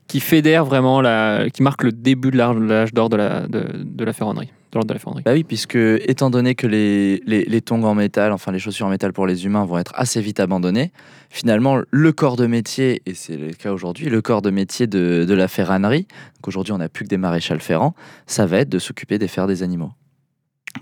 qui 0.06 0.20
fédère 0.20 0.64
vraiment, 0.66 1.00
la, 1.00 1.48
qui 1.50 1.62
marque 1.62 1.82
le 1.82 1.90
début 1.92 2.30
de 2.30 2.36
l'âge 2.36 2.54
de 2.54 2.60
l'âge 2.64 2.92
d'or 2.92 3.08
de 3.08 3.16
la, 3.16 3.48
de, 3.48 3.64
de 3.84 4.04
la 4.04 4.12
ferronnerie. 4.12 4.50
De 4.70 4.76
l'ordre 4.76 4.94
de 4.94 5.00
la. 5.00 5.22
Bah 5.22 5.32
oui, 5.32 5.44
puisque 5.44 5.76
étant 5.76 6.28
donné 6.28 6.54
que 6.54 6.66
les, 6.66 7.22
les, 7.26 7.44
les 7.44 7.60
tongs 7.62 7.84
en 7.84 7.94
métal, 7.94 8.32
enfin 8.32 8.52
les 8.52 8.58
chaussures 8.58 8.86
en 8.86 8.90
métal 8.90 9.14
pour 9.14 9.26
les 9.26 9.46
humains 9.46 9.64
vont 9.64 9.78
être 9.78 9.92
assez 9.94 10.20
vite 10.20 10.40
abandonnées, 10.40 10.92
finalement 11.30 11.80
le 11.90 12.12
corps 12.12 12.36
de 12.36 12.46
métier, 12.46 13.00
et 13.06 13.14
c'est 13.14 13.38
le 13.38 13.52
cas 13.52 13.72
aujourd'hui, 13.72 14.10
le 14.10 14.20
corps 14.20 14.42
de 14.42 14.50
métier 14.50 14.86
de, 14.86 15.24
de 15.26 15.34
la 15.34 15.48
ferranerie, 15.48 16.06
donc 16.36 16.48
aujourd'hui 16.48 16.72
on 16.74 16.78
n'a 16.78 16.90
plus 16.90 17.04
que 17.04 17.08
des 17.08 17.16
maréchals 17.16 17.60
ferrants, 17.60 17.94
ça 18.26 18.44
va 18.44 18.58
être 18.58 18.68
de 18.68 18.78
s'occuper 18.78 19.18
des 19.18 19.28
fers 19.28 19.46
des 19.46 19.62
animaux. 19.62 19.92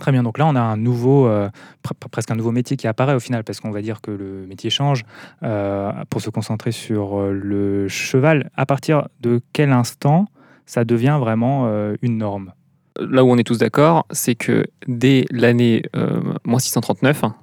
Très 0.00 0.10
bien, 0.10 0.24
donc 0.24 0.36
là 0.38 0.46
on 0.46 0.56
a 0.56 0.60
un 0.60 0.76
nouveau, 0.76 1.28
euh, 1.28 1.48
pre- 1.84 1.92
pre- 1.92 2.08
presque 2.10 2.32
un 2.32 2.34
nouveau 2.34 2.50
métier 2.50 2.76
qui 2.76 2.88
apparaît 2.88 3.14
au 3.14 3.20
final, 3.20 3.44
parce 3.44 3.60
qu'on 3.60 3.70
va 3.70 3.82
dire 3.82 4.00
que 4.00 4.10
le 4.10 4.46
métier 4.48 4.68
change 4.68 5.04
euh, 5.44 5.92
pour 6.10 6.20
se 6.20 6.30
concentrer 6.30 6.72
sur 6.72 7.20
euh, 7.20 7.30
le 7.32 7.86
cheval. 7.86 8.50
À 8.56 8.66
partir 8.66 9.08
de 9.20 9.40
quel 9.52 9.70
instant 9.70 10.26
ça 10.66 10.84
devient 10.84 11.18
vraiment 11.20 11.66
euh, 11.66 11.94
une 12.02 12.18
norme? 12.18 12.52
Là 13.00 13.24
où 13.24 13.30
on 13.30 13.36
est 13.36 13.44
tous 13.44 13.58
d'accord, 13.58 14.06
c'est 14.10 14.34
que 14.34 14.64
dès 14.86 15.24
l'année 15.30 15.82
euh, 15.96 16.20
moins 16.44 16.58
639, 16.58 17.24
hein, 17.24 17.36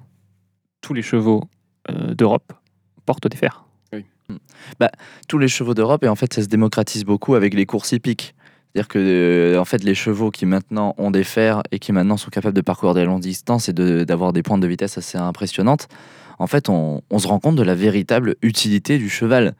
tous 0.80 0.94
les 0.94 1.02
chevaux 1.02 1.44
euh, 1.90 2.14
d'Europe 2.14 2.52
portent 3.06 3.28
des 3.28 3.36
fers. 3.36 3.64
Tous 5.28 5.38
les 5.38 5.48
chevaux 5.48 5.74
d'Europe, 5.74 6.02
et 6.02 6.08
en 6.08 6.14
fait 6.14 6.32
ça 6.32 6.42
se 6.42 6.48
démocratise 6.48 7.04
beaucoup 7.04 7.34
avec 7.34 7.54
les 7.54 7.66
courses 7.66 7.92
hippiques. 7.92 8.34
C'est-à-dire 8.74 8.88
que 8.88 8.98
euh, 8.98 9.60
en 9.60 9.64
fait, 9.64 9.84
les 9.84 9.94
chevaux 9.94 10.30
qui 10.30 10.46
maintenant 10.46 10.94
ont 10.98 11.12
des 11.12 11.22
fers 11.22 11.62
et 11.70 11.78
qui 11.78 11.92
maintenant 11.92 12.16
sont 12.16 12.30
capables 12.30 12.56
de 12.56 12.60
parcourir 12.60 12.94
des 12.94 13.04
longues 13.04 13.20
distances 13.20 13.68
et 13.68 13.72
d'avoir 13.72 14.32
des 14.32 14.42
pointes 14.42 14.60
de 14.60 14.66
vitesse 14.66 14.98
assez 14.98 15.16
impressionnantes, 15.16 15.86
en 16.40 16.48
fait, 16.48 16.68
on 16.68 17.00
se 17.16 17.28
rend 17.28 17.38
compte 17.38 17.54
de 17.54 17.62
la 17.62 17.76
véritable 17.76 18.34
utilité 18.42 18.98
du 18.98 19.08
cheval, 19.08 19.54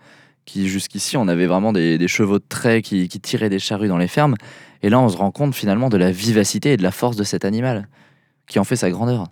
qui 0.44 0.68
jusqu'ici, 0.68 1.16
on 1.16 1.26
avait 1.28 1.46
vraiment 1.46 1.72
des, 1.72 1.98
des 1.98 2.08
chevaux 2.08 2.38
de 2.38 2.44
trait 2.48 2.82
qui, 2.82 3.08
qui 3.08 3.20
tiraient 3.20 3.48
des 3.50 3.58
charrues 3.58 3.88
dans 3.88 3.96
les 3.98 4.08
fermes. 4.08 4.34
Et 4.82 4.90
là, 4.90 5.00
on 5.00 5.08
se 5.08 5.16
rend 5.16 5.30
compte 5.30 5.54
finalement 5.54 5.88
de 5.88 5.96
la 5.96 6.10
vivacité 6.10 6.72
et 6.72 6.76
de 6.76 6.82
la 6.82 6.90
force 6.90 7.16
de 7.16 7.24
cet 7.24 7.44
animal, 7.44 7.88
qui 8.48 8.58
en 8.58 8.64
fait 8.64 8.76
sa 8.76 8.90
grandeur. 8.90 9.28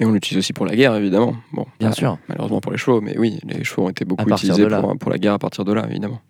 Et 0.00 0.04
on 0.04 0.10
l'utilise 0.12 0.38
aussi 0.38 0.52
pour 0.52 0.66
la 0.66 0.74
guerre, 0.74 0.94
évidemment. 0.96 1.36
Bon, 1.52 1.66
Bien 1.78 1.92
sûr. 1.92 2.18
Malheureusement 2.28 2.60
pour 2.60 2.72
les 2.72 2.78
chevaux, 2.78 3.00
mais 3.00 3.16
oui, 3.18 3.38
les 3.44 3.62
chevaux 3.62 3.84
ont 3.84 3.90
été 3.90 4.04
beaucoup 4.04 4.22
utilisés 4.48 4.62
pour, 4.80 4.98
pour 4.98 5.10
la 5.12 5.18
guerre 5.18 5.34
à 5.34 5.38
partir 5.38 5.64
de 5.64 5.72
là, 5.72 5.86
évidemment. 5.88 6.20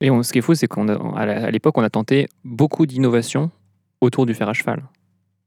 Et 0.00 0.10
on- 0.10 0.22
ce 0.22 0.32
qui 0.32 0.38
est 0.38 0.42
fou, 0.42 0.54
c'est 0.54 0.66
qu'à 0.68 0.82
à 1.16 1.50
l'époque, 1.50 1.78
on 1.78 1.82
a 1.82 1.90
tenté 1.90 2.28
beaucoup 2.44 2.84
d'innovations 2.86 3.50
autour 4.02 4.26
du 4.26 4.34
fer 4.34 4.48
à 4.48 4.52
cheval. 4.52 4.82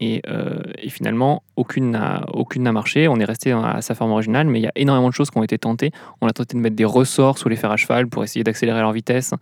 Et, 0.04 0.20
euh, 0.26 0.60
et 0.78 0.88
finalement, 0.90 1.44
aucune 1.54 1.92
n'a 1.92 2.24
aucune 2.32 2.68
marché. 2.72 3.06
On 3.06 3.18
est 3.20 3.24
resté 3.24 3.52
à 3.52 3.80
sa 3.82 3.94
forme 3.94 4.10
originale, 4.10 4.48
mais 4.48 4.58
il 4.58 4.62
y 4.62 4.66
a 4.66 4.72
énormément 4.74 5.08
de 5.08 5.14
choses 5.14 5.30
qui 5.30 5.38
ont 5.38 5.44
été 5.44 5.58
tentées. 5.58 5.92
On 6.20 6.26
a 6.26 6.32
tenté 6.32 6.56
de 6.56 6.60
mettre 6.62 6.74
des 6.74 6.84
ressorts 6.84 7.38
sous 7.38 7.48
les 7.48 7.54
fers 7.56 7.70
à 7.70 7.76
cheval 7.76 8.08
pour 8.08 8.24
essayer 8.24 8.42
d'accélérer 8.42 8.80
leur 8.80 8.92
vitesse. 8.92 9.32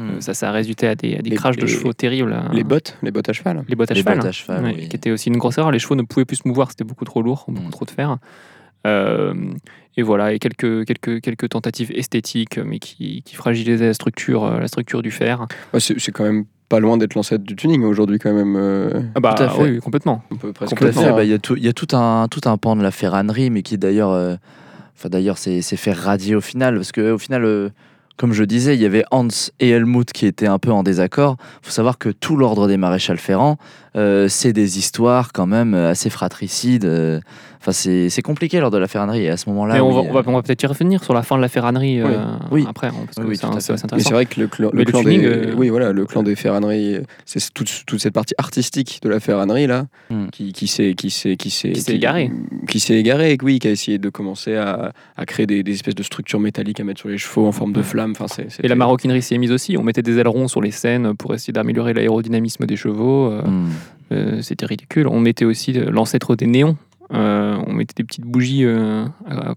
Euh, 0.00 0.20
ça, 0.20 0.32
ça 0.32 0.48
a 0.48 0.52
résulté 0.52 0.86
à 0.88 0.94
des, 0.94 1.16
à 1.16 1.22
des 1.22 1.30
Les- 1.30 1.36
crashs 1.36 1.56
de 1.56 1.62
les- 1.66 1.68
chevaux 1.68 1.92
terribles. 1.92 2.32
hein. 2.32 2.48
Les 2.54 2.64
bottes, 2.64 2.96
les 3.02 3.10
bottes 3.10 3.28
à 3.28 3.32
cheval. 3.34 3.62
Les 3.68 3.76
bottes 3.76 3.90
à 3.90 3.94
Les 3.94 4.00
cheval. 4.00 4.16
bottes 4.16 4.24
à 4.26 4.28
hein. 4.28 4.32
cheval, 4.32 4.64
oui. 4.64 4.88
qui 4.88 4.96
était 4.96 5.10
aussi 5.10 5.28
une 5.28 5.36
grosse 5.36 5.58
erreur. 5.58 5.70
Les 5.70 5.78
chevaux 5.78 5.96
ne 5.96 6.02
pouvaient 6.02 6.24
plus 6.26 6.36
se 6.36 6.48
mouvoir, 6.48 6.70
c'était 6.70 6.84
beaucoup 6.84 7.04
trop 7.04 7.20
lourd, 7.22 7.44
beaucoup 7.48 7.66
Mm. 7.68 7.70
trop 7.70 7.84
de 7.84 7.90
fer. 7.90 8.16
Euh, 8.86 9.34
et 9.96 10.02
voilà, 10.02 10.32
et 10.32 10.38
quelques, 10.38 10.84
quelques, 10.86 11.20
quelques 11.20 11.48
tentatives 11.48 11.90
esthétiques, 11.94 12.58
mais 12.58 12.78
qui, 12.78 13.22
qui 13.22 13.34
fragilisaient 13.34 13.86
la 13.86 13.94
structure, 13.94 14.44
euh, 14.44 14.60
la 14.60 14.68
structure 14.68 15.02
du 15.02 15.10
fer. 15.10 15.46
Ouais, 15.72 15.80
c'est 15.80 16.12
quand 16.12 16.24
même 16.24 16.44
pas 16.68 16.80
loin 16.80 16.96
d'être 16.96 17.14
l'ancêtre 17.14 17.44
du 17.44 17.54
tuning 17.56 17.82
aujourd'hui, 17.84 18.18
quand 18.18 18.32
même. 18.32 18.56
euh, 18.56 19.00
Ah 19.14 19.20
bah 19.20 19.34
Tout 19.36 19.42
à 19.44 19.48
fait. 19.48 19.62
oui, 19.62 19.78
complètement. 19.80 20.22
on 20.30 20.36
peut 20.36 20.52
presque. 20.52 20.72
Bah, 20.80 21.24
Il 21.24 21.30
y, 21.30 21.34
a 21.34 21.38
tout- 21.38 21.56
il 21.56 21.64
y 21.64 21.68
a 21.68 21.72
tout 21.72 21.94
un, 21.96 22.26
tout 22.28 22.40
un 22.48 22.56
pan 22.56 22.76
de 22.76 22.82
la 22.82 22.90
ferranerie, 22.90 23.50
mais 23.50 23.62
qui 23.62 23.78
d'ailleurs, 23.78 24.10
euh, 24.10 24.34
enfin 24.96 25.08
d'ailleurs, 25.08 25.38
c'est 25.38 25.60
fait 25.62 25.92
radier 25.92 26.34
au 26.34 26.40
final, 26.40 26.76
parce 26.76 26.92
que 26.92 27.12
au 27.12 27.18
final, 27.18 27.44
euh, 27.44 27.68
comme 28.16 28.32
je 28.32 28.44
disais, 28.44 28.74
il 28.74 28.80
y 28.80 28.86
avait 28.86 29.04
Hans 29.10 29.28
et 29.60 29.68
Helmut 29.70 30.10
qui 30.12 30.24
étaient 30.26 30.46
un 30.46 30.58
peu 30.58 30.72
en 30.72 30.82
désaccord. 30.82 31.36
Il 31.62 31.66
faut 31.66 31.72
savoir 31.72 31.98
que 31.98 32.08
tout 32.08 32.36
l'ordre 32.36 32.66
des 32.66 32.78
maréchals 32.78 33.18
ferrants, 33.18 33.58
euh, 33.94 34.26
c'est 34.28 34.52
des 34.54 34.78
histoires 34.78 35.32
quand 35.32 35.46
même 35.46 35.74
assez 35.74 36.08
fratricides. 36.10 37.20
Enfin, 37.60 37.72
c'est 37.72 38.08
c'est 38.10 38.22
compliqué 38.22 38.60
lors 38.60 38.70
de 38.70 38.78
la 38.78 38.86
ferranerie. 38.88 39.24
Et 39.24 39.30
à 39.30 39.36
ce 39.36 39.48
moment-là, 39.50 39.74
mais 39.74 39.80
on, 39.80 39.88
oui, 39.88 39.94
va, 40.12 40.20
euh, 40.20 40.22
on 40.26 40.32
va, 40.32 40.42
peut-être 40.42 40.62
y 40.62 40.66
revenir 40.66 41.02
sur 41.02 41.14
la 41.14 41.22
fin 41.22 41.36
de 41.36 41.42
la 41.42 41.48
ferranerie 41.48 42.00
euh, 42.00 42.06
Oui. 42.50 42.64
après, 42.68 42.88
hein, 42.88 42.92
parce 43.04 43.16
que 43.16 43.22
Oui, 43.22 43.28
oui, 43.30 43.36
c'est 43.60 43.92
Mais 43.94 44.00
c'est 44.00 44.12
vrai 44.14 44.26
que 44.26 44.40
le, 44.40 44.46
clan, 44.46 44.70
le 44.72 44.78
le 44.80 44.84
clan 44.84 45.02
tuning, 45.02 45.20
des, 45.20 45.26
euh, 45.26 45.54
oui, 45.56 45.68
voilà, 45.68 45.92
le 45.92 46.04
clan 46.06 46.22
des 46.22 46.36
ferraneries, 46.36 46.98
c'est 47.24 47.52
toute, 47.52 47.84
toute 47.86 48.00
cette 48.00 48.14
partie 48.14 48.34
artistique 48.38 49.00
de 49.02 49.08
la 49.08 49.20
ferranerie 49.20 49.66
là, 49.66 49.86
Hmm. 50.10 50.28
qui, 50.30 50.52
qui 50.52 50.68
s'est 50.68 50.94
qui 50.94 51.10
s'est 51.10 51.36
qui 51.36 51.50
s'est 51.50 51.72
Qui 51.72 51.80
s'est 51.80 51.94
égarée. 51.96 52.30
qui 52.68 52.78
s'est 52.78 52.94
égaré, 52.94 53.36
oui, 53.42 53.58
qui 53.58 53.66
a 53.66 53.70
essayé 53.72 53.98
de 53.98 54.08
commencer 54.08 54.54
à, 54.54 54.92
à 55.16 55.26
créer 55.26 55.46
des, 55.46 55.62
des 55.64 55.72
espèces 55.72 55.96
de 55.96 56.02
structures 56.04 56.38
métalliques 56.38 56.78
à 56.78 56.84
mettre 56.84 57.00
sur 57.00 57.08
les 57.08 57.18
chevaux 57.18 57.46
en 57.46 57.52
forme 57.52 57.72
de 57.72 57.82
flamme. 57.82 58.12
Enfin, 58.12 58.26
c'est 58.28 58.64
Et 58.64 58.68
la 58.68 58.76
maroquinerie 58.76 59.22
s'y 59.22 59.34
est 59.34 59.38
mise 59.38 59.50
aussi. 59.52 59.76
On 59.76 59.82
mettait 59.82 60.02
des 60.02 60.18
ailerons 60.18 60.46
sur 60.48 60.60
les 60.60 60.70
scènes 60.70 61.14
pour 61.16 61.34
essayer 61.34 61.52
d'améliorer 61.52 61.92
l'aérodynamisme 61.94 62.66
des 62.66 62.76
chevaux. 62.76 63.30
hmm. 63.30 63.68
euh, 64.12 64.42
C'était 64.42 64.66
ridicule. 64.66 65.08
On 65.08 65.18
mettait 65.20 65.44
aussi 65.44 65.72
l'ancêtre 65.72 66.36
des 66.36 66.46
néons. 66.46 66.76
Euh, 67.12 67.56
on 67.66 67.72
mettait 67.72 67.94
des 67.96 68.04
petites 68.04 68.24
bougies 68.24 68.64
euh, 68.64 69.06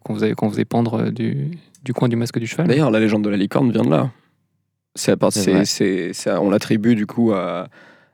qu'on 0.03 0.13
faisait, 0.15 0.33
faisait 0.39 0.65
pendre 0.65 1.05
euh, 1.05 1.11
du, 1.11 1.51
du 1.83 1.93
coin 1.93 2.07
du 2.07 2.15
masque 2.15 2.37
du 2.39 2.45
cheval. 2.47 2.67
D'ailleurs, 2.67 2.91
la 2.91 2.99
légende 2.99 3.23
de 3.23 3.29
la 3.29 3.37
licorne 3.37 3.71
vient 3.71 3.83
de 3.83 3.89
là. 3.89 4.11
C'est 4.95 5.11
à 6.27 6.41
on 6.41 6.49
l'attribue 6.49 6.95
du 6.95 7.05
coup 7.07 7.31
à, 7.31 7.67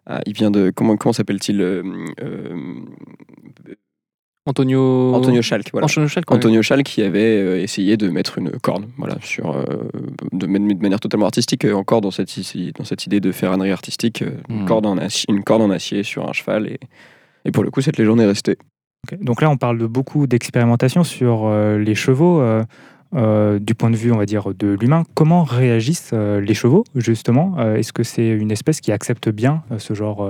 à- 0.06 0.22
il 0.26 0.34
vient 0.34 0.52
de 0.52 0.72
comment 0.76 0.96
comment 0.98 1.14
s'appelle-t-il 1.14 1.62
euh, 1.62 1.84
Antonio. 4.48 5.14
Antonio 5.16 5.42
Schalk. 5.42 5.70
Voilà. 5.72 5.86
Antonio 5.86 6.08
Schalk, 6.08 6.30
ouais. 6.30 6.38
Antonio 6.38 6.62
Schalk 6.62 6.86
qui 6.86 7.02
avait 7.02 7.64
essayé 7.64 7.98
de 7.98 8.10
mettre 8.10 8.38
une 8.38 8.52
corne, 8.60 8.88
voilà, 8.98 9.18
sur, 9.22 9.56
euh, 9.56 9.64
de, 10.32 10.46
manière 10.46 11.00
totalement 11.00 11.26
artistique, 11.26 11.66
encore 11.66 12.02
dans 12.02 12.12
cette, 12.12 12.38
ici- 12.38 12.72
dans 12.78 12.84
cette 12.84 13.06
idée 13.08 13.20
de 13.20 13.32
ferranerie 13.32 13.72
artistique, 13.72 14.24
une, 14.50 14.62
Hmm. 14.62 14.66
corde 14.66 14.86
en 14.86 14.98
acier, 15.00 15.26
une 15.34 15.44
corde 15.44 15.64
en 15.64 15.72
acier 15.72 16.04
sur 16.04 16.30
un 16.30 16.34
cheval. 16.34 16.68
Et, 16.68 16.80
et 17.46 17.52
pour 17.52 17.64
le 17.64 17.72
coup, 17.72 17.82
cette 17.82 17.98
légende 17.98 18.22
est 18.22 18.28
restée. 18.28 18.58
Donc 19.22 19.42
là, 19.42 19.50
on 19.50 19.58
parle 19.58 19.78
de 19.78 19.88
beaucoup 19.88 20.28
d'expérimentation 20.28 21.04
sur 21.04 21.46
euh, 21.46 21.78
les 21.78 21.96
chevaux. 21.96 22.42
euh, 22.42 22.64
euh, 23.16 23.60
du 23.60 23.76
point 23.76 23.90
de 23.92 23.96
vue, 23.96 24.12
on 24.12 24.18
va 24.18 24.26
dire, 24.26 24.54
de 24.54 24.76
l'humain, 24.80 25.04
comment 25.14 25.44
réagissent 25.44 26.12
euh, 26.14 26.42
les 26.42 26.54
chevaux, 26.54 26.84
justement? 26.96 27.56
Euh, 27.60 27.76
Est-ce 27.76 27.94
que 27.94 28.04
c'est 28.04 28.28
une 28.28 28.52
espèce 28.52 28.82
qui 28.82 28.92
accepte 28.92 29.30
bien 29.30 29.64
ce 29.78 29.94
genre 29.94 30.30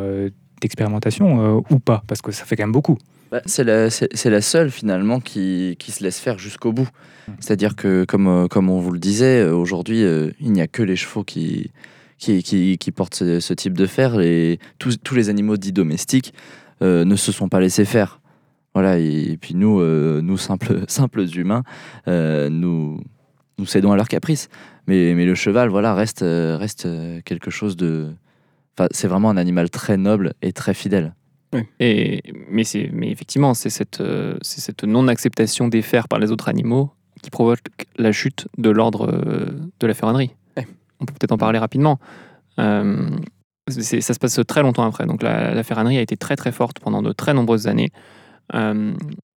d'expérimentation 0.62 1.64
ou 1.70 1.80
pas? 1.80 2.04
Parce 2.08 2.22
que 2.22 2.32
ça 2.32 2.46
fait 2.46 2.56
quand 2.56 2.64
même 2.64 2.72
beaucoup. 2.72 2.98
Bah, 3.32 3.42
c'est 3.46 3.64
la, 3.64 4.42
seule 4.42 4.70
finalement 4.70 5.20
qui, 5.20 5.78
qui 5.80 5.92
se 5.92 6.04
laisse 6.04 6.20
faire 6.20 6.38
jusqu'au 6.38 6.74
bout. 6.74 6.88
Mm. 7.28 7.32
C'est-à-dire 7.40 7.76
que, 7.76 8.06
comme, 8.06 8.48
comme 8.50 8.70
on 8.70 8.80
vous 8.80 8.92
le 8.92 9.00
disait, 9.00 9.46
aujourd'hui, 9.46 10.04
il 10.40 10.52
n'y 10.52 10.62
a 10.62 10.68
que 10.68 10.84
les 10.84 10.96
chevaux 10.96 11.24
qui, 11.24 11.72
qui, 12.20 12.44
qui, 12.44 12.78
qui 12.78 12.92
portent 12.92 13.16
ce, 13.16 13.40
ce 13.40 13.54
type 13.54 13.76
de 13.76 13.88
fer. 13.88 14.20
Et 14.22 14.60
tous, 14.78 14.98
tous 14.98 15.16
les 15.16 15.30
animaux 15.30 15.58
dits 15.58 15.74
domestiques 15.74 16.34
ne 16.82 17.16
se 17.16 17.32
sont 17.32 17.50
pas 17.50 17.60
laissés 17.60 17.86
faire. 17.86 18.20
Voilà, 18.76 19.00
et, 19.00 19.32
et 19.32 19.38
puis 19.38 19.56
nous, 19.56 19.80
euh, 19.80 20.22
nous 20.22 20.38
simples, 20.38 20.84
simples 20.88 21.26
humains, 21.36 21.64
euh, 22.08 22.50
nous, 22.50 23.00
nous 23.58 23.66
cédons 23.66 23.92
à 23.92 23.96
leurs 23.96 24.08
caprices. 24.10 24.50
Mais, 24.88 25.16
mais 25.16 25.26
le 25.26 25.34
cheval, 25.34 25.70
voilà, 25.70 25.96
reste, 25.96 26.22
euh, 26.22 26.58
reste 26.58 26.88
quelque 27.24 27.50
chose 27.50 27.76
de. 27.76 28.10
Enfin, 28.78 28.88
c'est 28.92 29.08
vraiment 29.08 29.30
un 29.32 29.38
animal 29.38 29.70
très 29.72 29.98
noble 29.98 30.34
et 30.44 30.52
très 30.54 30.74
fidèle. 30.76 31.16
Et, 31.80 32.22
mais, 32.52 32.66
c'est- 32.66 32.90
mais 32.92 33.10
effectivement, 33.10 33.54
c'est 33.54 33.70
cette, 33.70 34.02
euh, 34.02 34.36
c'est 34.42 34.60
cette 34.60 34.84
non-acceptation 34.84 35.70
des 35.70 35.82
fers 35.82 36.10
par 36.10 36.20
les 36.20 36.30
autres 36.32 36.50
animaux 36.50 36.92
qui 37.22 37.30
provoque 37.30 37.62
la 37.98 38.12
chute 38.12 38.48
de 38.58 38.70
l'ordre 38.70 39.10
euh, 39.10 39.46
de 39.80 39.88
la 39.88 39.94
ferronnerie. 39.94 40.32
Ouais. 40.58 40.68
On 41.00 41.06
peut 41.06 41.14
peut-être 41.18 41.32
en 41.32 41.38
parler 41.38 41.58
rapidement. 41.60 41.98
Euh, 42.60 43.08
c'est- 43.70 44.02
ça 44.02 44.14
se 44.14 44.20
passe 44.20 44.38
très 44.46 44.62
longtemps 44.64 44.84
après. 44.86 45.06
Donc 45.06 45.24
la, 45.24 45.54
la 45.54 45.64
ferronnerie 45.64 45.98
a 45.98 46.02
été 46.02 46.18
très 46.18 46.36
très 46.36 46.52
forte 46.52 46.80
pendant 46.80 47.02
de 47.02 47.14
très 47.14 47.34
nombreuses 47.34 47.68
années. 47.68 47.92
Euh, 48.54 48.94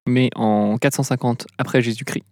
mais 0.09 0.31
en 0.37 0.77
450 0.79 1.47
après 1.59 1.83
Jésus-Christ, 1.83 2.25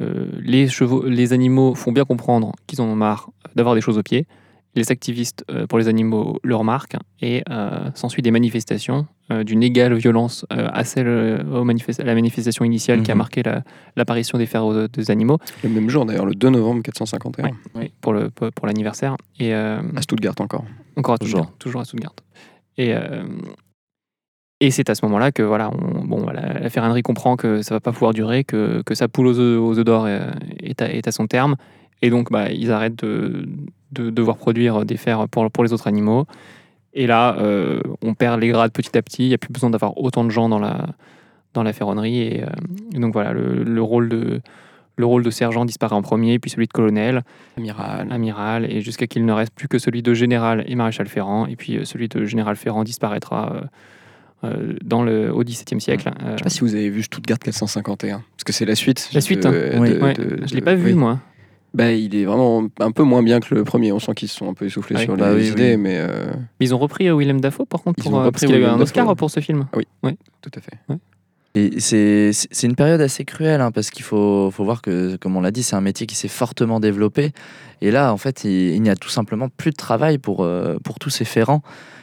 euh, 0.00 0.26
les, 0.40 0.68
chevaux, 0.68 1.04
les 1.06 1.32
animaux 1.32 1.74
font 1.74 1.92
bien 1.92 2.04
comprendre 2.04 2.52
qu'ils 2.66 2.80
en 2.80 2.84
ont 2.86 2.94
marre 2.96 3.30
d'avoir 3.54 3.74
des 3.74 3.80
choses 3.80 3.98
aux 3.98 4.02
pieds. 4.02 4.26
Les 4.74 4.92
activistes 4.92 5.44
euh, 5.50 5.66
pour 5.66 5.78
les 5.78 5.88
animaux 5.88 6.38
le 6.44 6.54
remarquent 6.54 6.96
et 7.20 7.42
euh, 7.50 7.90
s'ensuit 7.94 8.22
des 8.22 8.30
manifestations 8.30 9.06
euh, 9.32 9.42
d'une 9.42 9.62
égale 9.62 9.94
violence 9.94 10.46
euh, 10.52 10.68
à 10.72 10.84
celle 10.84 11.08
euh, 11.08 11.42
au 11.50 11.68
à 11.68 12.04
la 12.04 12.14
manifestation 12.14 12.64
initiale 12.64 13.02
qui 13.02 13.10
a 13.10 13.14
Mhm. 13.14 13.18
marqué 13.18 13.42
la- 13.42 13.64
l'apparition 13.96 14.38
des 14.38 14.46
fers 14.46 14.64
aux, 14.64 14.86
des 14.86 15.10
animaux 15.10 15.38
Le 15.64 15.70
même 15.70 15.88
jour, 15.88 16.04
d'ailleurs, 16.06 16.26
le 16.26 16.34
2 16.34 16.50
novembre 16.50 16.82
451, 16.82 17.50
Oui. 17.74 17.90
pour 18.00 18.12
le 18.12 18.30
pour, 18.30 18.52
pour 18.52 18.66
l'anniversaire 18.66 19.16
et 19.40 19.52
euh, 19.54 19.80
à 19.96 20.02
Stuttgart 20.02 20.34
encore. 20.38 20.64
encore 20.96 21.14
à 21.14 21.18
Toujours. 21.18 21.40
Stuttgart, 21.40 21.58
toujours 21.58 21.80
à 21.80 21.84
Stuttgart. 21.84 22.12
Et, 22.76 22.94
euh, 22.94 23.24
et 24.60 24.70
c'est 24.70 24.90
à 24.90 24.94
ce 24.94 25.04
moment-là 25.06 25.30
que 25.32 25.42
voilà, 25.42 25.70
on- 25.70 26.04
bon, 26.04 26.26
la, 26.30 26.60
la 26.60 26.70
ferronnerie 26.70 27.02
comprend 27.02 27.36
que 27.36 27.62
ça 27.62 27.74
va 27.74 27.80
pas 27.80 27.92
pouvoir 27.92 28.12
durer, 28.12 28.44
que, 28.44 28.82
que 28.84 28.94
sa 28.94 29.08
poule 29.08 29.26
aux 29.28 29.38
œufs, 29.38 29.60
aux 29.60 29.78
œufs 29.78 29.84
d'or 29.84 30.08
est, 30.08 30.20
est 30.62 30.82
à, 30.82 30.92
est 30.92 31.06
à 31.06 31.12
son 31.12 31.26
terme. 31.26 31.56
Et 32.02 32.10
donc, 32.10 32.30
bah, 32.30 32.50
ils 32.50 32.70
arrêtent 32.70 33.04
de, 33.04 33.48
de 33.92 34.10
devoir 34.10 34.36
produire 34.36 34.84
des 34.84 34.96
fers 34.96 35.28
pour, 35.28 35.50
pour 35.50 35.64
les 35.64 35.72
autres 35.72 35.86
animaux. 35.88 36.26
Et 36.94 37.06
là, 37.06 37.36
euh, 37.38 37.80
on 38.02 38.14
perd 38.14 38.40
les 38.40 38.48
grades 38.48 38.72
petit 38.72 38.96
à 38.96 39.02
petit. 39.02 39.24
Il 39.24 39.28
n'y 39.28 39.34
a 39.34 39.38
plus 39.38 39.52
besoin 39.52 39.70
d'avoir 39.70 39.98
autant 39.98 40.24
de 40.24 40.30
gens 40.30 40.48
dans 40.48 40.58
la, 40.58 40.86
dans 41.54 41.62
la 41.62 41.72
ferronnerie. 41.72 42.20
Et, 42.20 42.42
euh, 42.42 42.46
et 42.94 42.98
donc 42.98 43.12
voilà, 43.12 43.32
le, 43.32 43.62
le 43.64 43.82
rôle 43.82 44.08
de, 44.08 44.40
le 44.96 45.06
rôle 45.06 45.22
de 45.22 45.30
sergent 45.30 45.64
disparaît 45.64 45.94
en 45.94 46.02
premier, 46.02 46.38
puis 46.40 46.50
celui 46.50 46.66
de 46.66 46.72
colonel 46.72 47.22
Amiral. 47.56 48.08
amiral, 48.12 48.64
et 48.72 48.80
jusqu'à 48.80 49.06
qu'il 49.06 49.24
ne 49.24 49.32
reste 49.32 49.52
plus 49.54 49.68
que 49.68 49.78
celui 49.78 50.02
de 50.02 50.14
général 50.14 50.64
et 50.66 50.74
maréchal 50.74 51.06
Ferrand, 51.06 51.46
et 51.46 51.54
puis 51.56 51.76
euh, 51.78 51.84
celui 51.84 52.08
de 52.08 52.24
général 52.24 52.56
Ferrand 52.56 52.82
disparaîtra 52.82 53.52
euh, 53.52 53.60
euh, 53.60 53.66
dans 54.84 55.02
le, 55.02 55.32
au 55.32 55.42
XVIIe 55.42 55.80
siècle. 55.80 56.08
Euh, 56.22 56.32
Je 56.32 56.36
sais 56.38 56.44
pas 56.44 56.50
si 56.50 56.60
vous 56.60 56.74
avez 56.74 56.90
vu 56.90 57.02
Stuttgart 57.02 57.38
451, 57.38 58.22
parce 58.36 58.44
que 58.44 58.52
c'est 58.52 58.64
la 58.64 58.74
suite. 58.74 59.08
La 59.12 59.20
suite, 59.20 59.42
de- 59.42 59.48
hein. 59.48 59.52
de- 59.52 59.78
Oui. 59.78 59.90
ouais, 59.98 60.14
je 60.46 60.54
l'ai 60.54 60.60
de- 60.60 60.64
pas 60.64 60.74
vu, 60.74 60.92
oui. 60.92 60.94
moi. 60.94 61.18
Bah, 61.74 61.92
il 61.92 62.14
est 62.16 62.24
vraiment 62.24 62.66
un 62.80 62.90
peu 62.92 63.02
moins 63.02 63.22
bien 63.22 63.40
que 63.40 63.54
le 63.54 63.62
premier. 63.62 63.92
On 63.92 63.98
sent 63.98 64.14
qu'ils 64.14 64.28
se 64.28 64.36
sont 64.36 64.48
un 64.48 64.54
peu 64.54 64.64
essoufflés 64.64 64.96
Ah 64.96 65.00
oui. 65.00 65.04
sur 65.04 65.16
Bah 65.16 65.34
les 65.34 65.42
oui, 65.44 65.48
idées, 65.50 65.70
oui. 65.72 65.76
mais 65.76 65.98
euh, 65.98 66.30
Mais 66.58 66.66
Ils 66.66 66.74
ont 66.74 66.78
repris 66.78 67.08
euh, 67.08 67.14
Willem 67.16 67.40
Dafoe, 67.42 67.66
par 67.66 67.82
contre, 67.82 67.98
Ils 67.98 68.04
pour, 68.10 68.18
euh, 68.20 68.30
parce 68.30 68.44
qu'il 68.46 68.54
a 68.54 68.58
eu 68.58 68.64
un 68.64 68.80
Oscar 68.80 69.04
Dafoe. 69.04 69.16
pour 69.16 69.30
ce 69.30 69.40
film. 69.40 69.66
tout 69.72 70.50
à 70.56 70.60
fait. 70.60 70.78
Et 70.88 70.94
c'est 71.78 72.62
une 72.62 72.74
période 72.74 73.00
assez 73.00 73.24
cruelle, 73.24 73.60
hein, 73.60 73.70
parce 73.70 73.90
qu'il 73.90 74.04
faut, 74.04 74.50
voir 74.50 74.82
que, 74.82 75.16
comme 75.16 75.36
on 75.36 75.40
l'a 75.40 75.50
dit, 75.50 75.62
c'est 75.62 75.76
un 75.76 75.80
métier 75.80 76.06
qui 76.06 76.14
s'est 76.14 76.28
fortement 76.28 76.80
développé. 76.80 77.32
Et 77.80 77.90
là, 77.90 78.12
en 78.12 78.16
fait, 78.16 78.44
il, 78.44 78.80
n'y 78.82 78.90
a 78.90 78.96
tout 78.96 79.08
simplement 79.08 79.48
plus 79.48 79.70
de 79.70 79.76
travail 79.76 80.18
pour, 80.18 80.44
euh, 80.44 80.78
pour 80.82 80.98
tous 80.98 81.10
ces 81.10 81.24
ferrants 81.24 81.62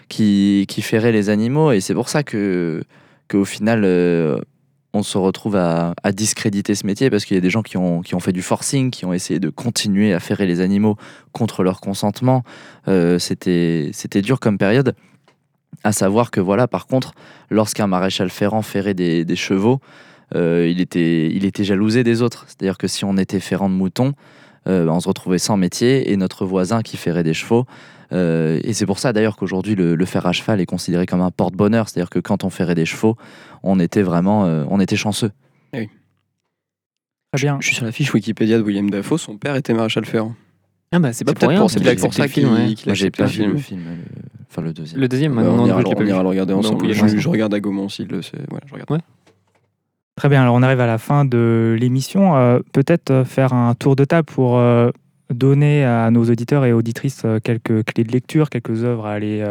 qui, 0.10 0.66
qui 0.68 0.82
ferraient 0.82 1.12
les 1.12 1.30
animaux. 1.30 1.72
Et 1.72 1.82
c'est 1.82 1.94
pour 1.94 2.10
ça 2.10 2.24
que 2.24 2.84
qu'au 3.28 3.46
final, 3.46 3.82
euh, 3.84 4.40
on 4.96 5.04
se 5.04 5.18
retrouve 5.18 5.58
à, 5.58 5.94
discréditer 6.14 6.74
ce 6.74 6.86
métier, 6.86 7.10
parce 7.10 7.26
qu'il 7.26 7.36
y 7.36 7.38
a 7.38 7.42
des 7.42 7.50
gens 7.50 7.62
qui 7.62 7.78
ont, 7.78 8.02
fait 8.20 8.32
du 8.32 8.42
forcing, 8.42 8.92
qui 8.92 9.06
ont 9.06 9.14
essayé 9.14 9.40
de 9.40 9.50
continuer 9.50 10.14
à 10.14 10.20
ferrer 10.20 10.46
les 10.46 10.62
animaux 10.62 10.96
contre 11.34 11.64
leur 11.64 11.82
consentement. 11.82 12.44
Euh, 12.88 13.20
c'était 13.20 14.22
dur 14.22 14.40
comme 14.40 14.58
période. 14.58 14.96
À 15.84 15.92
savoir 15.92 16.32
que, 16.32 16.40
voilà, 16.40 16.68
par 16.68 16.88
contre, 16.88 17.14
lorsqu'un 17.50 17.88
maréchal 17.88 18.30
ferrant 18.30 18.62
ferrait 18.62 18.94
des, 18.94 19.26
des 19.26 19.36
chevaux, 19.36 19.80
euh, 20.36 20.68
il, 20.70 20.80
était, 20.82 21.30
il 21.32 21.46
était 21.46 21.64
jalousé 21.64 22.04
des 22.04 22.22
autres. 22.22 22.46
C'est-à-dire 22.48 22.78
que 22.78 22.88
si 22.88 23.06
on 23.06 23.18
était 23.18 23.40
ferrant 23.40 23.70
de 23.70 23.76
mouton, 23.76 24.14
euh, 24.68 24.88
on 24.88 25.00
se 25.00 25.08
retrouvait 25.08 25.38
sans 25.38 25.58
métier 25.58 26.12
et 26.12 26.18
notre 26.18 26.46
voisin 26.46 26.82
qui 26.82 26.98
ferait 26.98 27.24
des 27.24 27.36
chevaux. 27.36 27.66
Euh, 28.14 28.60
et 28.64 28.74
c'est 28.74 28.86
pour 28.86 29.00
ça 29.00 29.14
d'ailleurs 29.14 29.36
qu'aujourd'hui 29.36 29.76
le, 29.76 29.96
le 29.96 30.06
fer 30.06 30.26
à 30.26 30.32
cheval 30.32 30.62
est 30.62 30.66
considéré 30.66 31.06
comme 31.06 31.22
un 31.22 31.32
porte-bonheur, 31.32 31.90
c'est-à-dire 31.90 32.10
que 32.10 32.20
quand 32.20 32.44
on 32.44 32.50
ferait 32.52 32.76
des 32.76 32.86
chevaux, 32.86 33.16
on 33.64 33.80
était 33.80 34.04
vraiment, 34.04 34.46
euh, 34.46 34.64
on 34.70 34.80
était 34.80 34.96
chanceux. 34.96 35.32
Très 35.72 35.88
bien. 37.36 37.58
Je 37.60 37.68
suis 37.68 37.76
sur 37.76 37.86
la 37.86 37.92
fiche 37.92 38.14
Wikipédia 38.14 38.58
de 38.58 38.64
William 38.64 38.90
Dafoe, 38.90 39.18
son 39.18 39.38
père 39.38 39.56
était 39.56 39.74
maréchal 39.74 40.06
ferrant. 40.06 40.36
Ah 40.92 41.00
bah 41.00 41.14
c'est 41.14 41.26
pas 41.26 41.32
C'est 41.32 41.34
pour 41.34 41.40
peut-être 41.40 41.50
rien. 41.50 41.60
pour, 41.60 41.72
c'est 41.72 41.80
qu'il 41.80 41.88
a 41.88 41.92
peut-être 41.92 42.02
pour 42.02 42.14
ça 42.14 42.24
le 42.24 42.30
qu'il 42.30 42.44
film, 42.44 42.56
a 42.56 42.86
Moi 42.86 42.94
j'ai 42.94 43.12
pas 43.12 43.24
le 43.24 43.30
vu 43.30 43.36
film. 43.36 43.52
le 43.52 43.58
film, 43.58 43.82
enfin 44.50 44.62
le 44.62 44.74
deuxième. 44.74 45.00
Le 45.02 45.08
deuxième, 45.08 45.36
Bah, 45.36 45.44
non, 45.44 45.64
on, 45.64 45.66
ira, 45.68 45.82
je 45.82 45.86
on 45.96 46.06
ira 46.06 46.24
le 46.24 46.30
regarder 46.30 46.54
ensemble. 46.54 46.92
je, 46.94 47.08
je 47.18 47.30
regarde 47.30 47.54
à 47.54 47.60
Gaumont 47.60 47.90
s'il 47.90 48.08
le 48.08 48.22
sait. 48.22 48.38
Voilà, 48.50 48.66
je 48.68 48.74
regarde. 48.74 48.92
Ouais. 48.92 49.00
Très 50.16 50.30
bien, 50.30 50.42
alors 50.44 50.56
on 50.56 50.64
arrive 50.64 50.80
à 50.80 50.88
la 50.88 50.98
fin 50.98 51.26
de 51.26 51.76
l'émission. 51.80 52.36
Euh, 52.38 52.60
Peut-être 52.72 53.12
euh, 53.12 53.26
faire 53.26 53.54
un 53.54 53.74
tour 53.76 53.96
de 53.98 54.06
table 54.06 54.26
pour 54.26 54.58
euh, 54.58 54.90
donner 55.34 55.84
à 55.84 56.10
nos 56.12 56.24
auditeurs 56.24 56.64
et 56.66 56.72
auditrices 56.72 57.26
quelques 57.44 57.84
clés 57.84 58.04
de 58.06 58.12
lecture, 58.12 58.50
quelques 58.50 58.84
œuvres 58.84 59.08
à 59.08 59.12
aller 59.14 59.44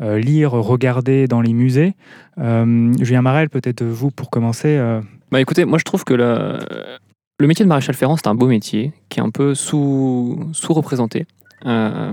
euh, 0.00 0.18
lire, 0.18 0.52
regarder 0.52 1.26
dans 1.26 1.40
les 1.42 1.52
musées. 1.52 1.94
Euh, 2.38 2.92
Julien 3.00 3.22
Marel, 3.22 3.50
peut-être 3.50 3.82
vous 3.84 4.10
pour 4.10 4.30
commencer. 4.30 4.76
euh, 4.78 5.00
Bah 5.32 5.40
écoutez, 5.40 5.64
moi 5.66 5.78
je 5.78 5.84
trouve 5.84 6.04
que 6.04 6.14
le, 6.14 6.58
le 7.40 7.46
métier 7.46 7.64
de 7.64 7.68
maréchal 7.68 7.94
ferrant, 7.94 8.16
c'est 8.16 8.28
un 8.28 8.34
beau 8.36 8.46
métier 8.46 8.92
qui 9.10 9.18
est 9.20 9.22
un 9.22 9.30
peu 9.30 9.54
sous, 9.54 10.38
sous-représenté. 10.52 11.26
Euh, 11.66 12.12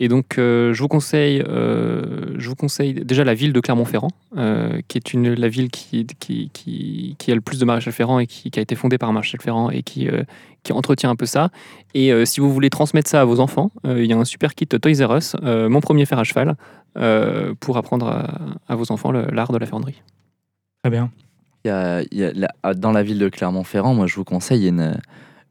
et 0.00 0.08
donc 0.08 0.38
euh, 0.38 0.72
je, 0.72 0.80
vous 0.82 0.88
conseille, 0.88 1.42
euh, 1.48 2.34
je 2.38 2.48
vous 2.48 2.54
conseille 2.54 2.94
déjà 2.94 3.24
la 3.24 3.34
ville 3.34 3.52
de 3.52 3.60
Clermont-Ferrand, 3.60 4.10
euh, 4.36 4.80
qui 4.88 4.98
est 4.98 5.12
une, 5.12 5.34
la 5.34 5.48
ville 5.48 5.70
qui, 5.70 6.06
qui, 6.20 6.50
qui, 6.52 7.16
qui 7.18 7.32
a 7.32 7.34
le 7.34 7.40
plus 7.40 7.58
de 7.58 7.64
maréchal 7.64 7.92
ferrant 7.92 8.18
et 8.18 8.26
qui, 8.26 8.50
qui 8.50 8.58
a 8.58 8.62
été 8.62 8.74
fondée 8.74 8.98
par 8.98 9.08
un 9.08 9.12
maréchal 9.12 9.40
ferrand 9.40 9.70
et 9.70 9.82
qui, 9.82 10.08
euh, 10.08 10.22
qui 10.62 10.72
entretient 10.72 11.10
un 11.10 11.16
peu 11.16 11.26
ça. 11.26 11.50
Et 11.94 12.12
euh, 12.12 12.24
si 12.24 12.40
vous 12.40 12.52
voulez 12.52 12.70
transmettre 12.70 13.08
ça 13.10 13.20
à 13.20 13.24
vos 13.24 13.40
enfants, 13.40 13.70
euh, 13.86 14.02
il 14.02 14.08
y 14.08 14.12
a 14.12 14.16
un 14.16 14.24
super 14.24 14.54
kit 14.54 14.66
Toys 14.66 15.04
R 15.06 15.16
Us, 15.16 15.36
euh, 15.42 15.68
mon 15.68 15.80
premier 15.80 16.06
fer 16.06 16.18
à 16.18 16.24
cheval, 16.24 16.54
euh, 16.96 17.54
pour 17.60 17.76
apprendre 17.76 18.06
à, 18.08 18.72
à 18.72 18.76
vos 18.76 18.90
enfants 18.92 19.10
l'art 19.12 19.52
de 19.52 19.58
la 19.58 19.66
ferronnerie. 19.66 20.02
Très 20.82 20.90
bien. 20.90 21.10
Il 21.64 21.68
y 21.68 21.70
a- 21.72 22.02
il 22.12 22.18
y 22.18 22.24
a 22.24 22.32
la- 22.32 22.74
dans 22.74 22.92
la 22.92 23.02
ville 23.02 23.18
de 23.18 23.28
Clermont-Ferrand, 23.28 23.92
moi 23.94 24.06
je 24.06 24.14
vous 24.14 24.24
conseille, 24.24 24.68
une, 24.68 24.96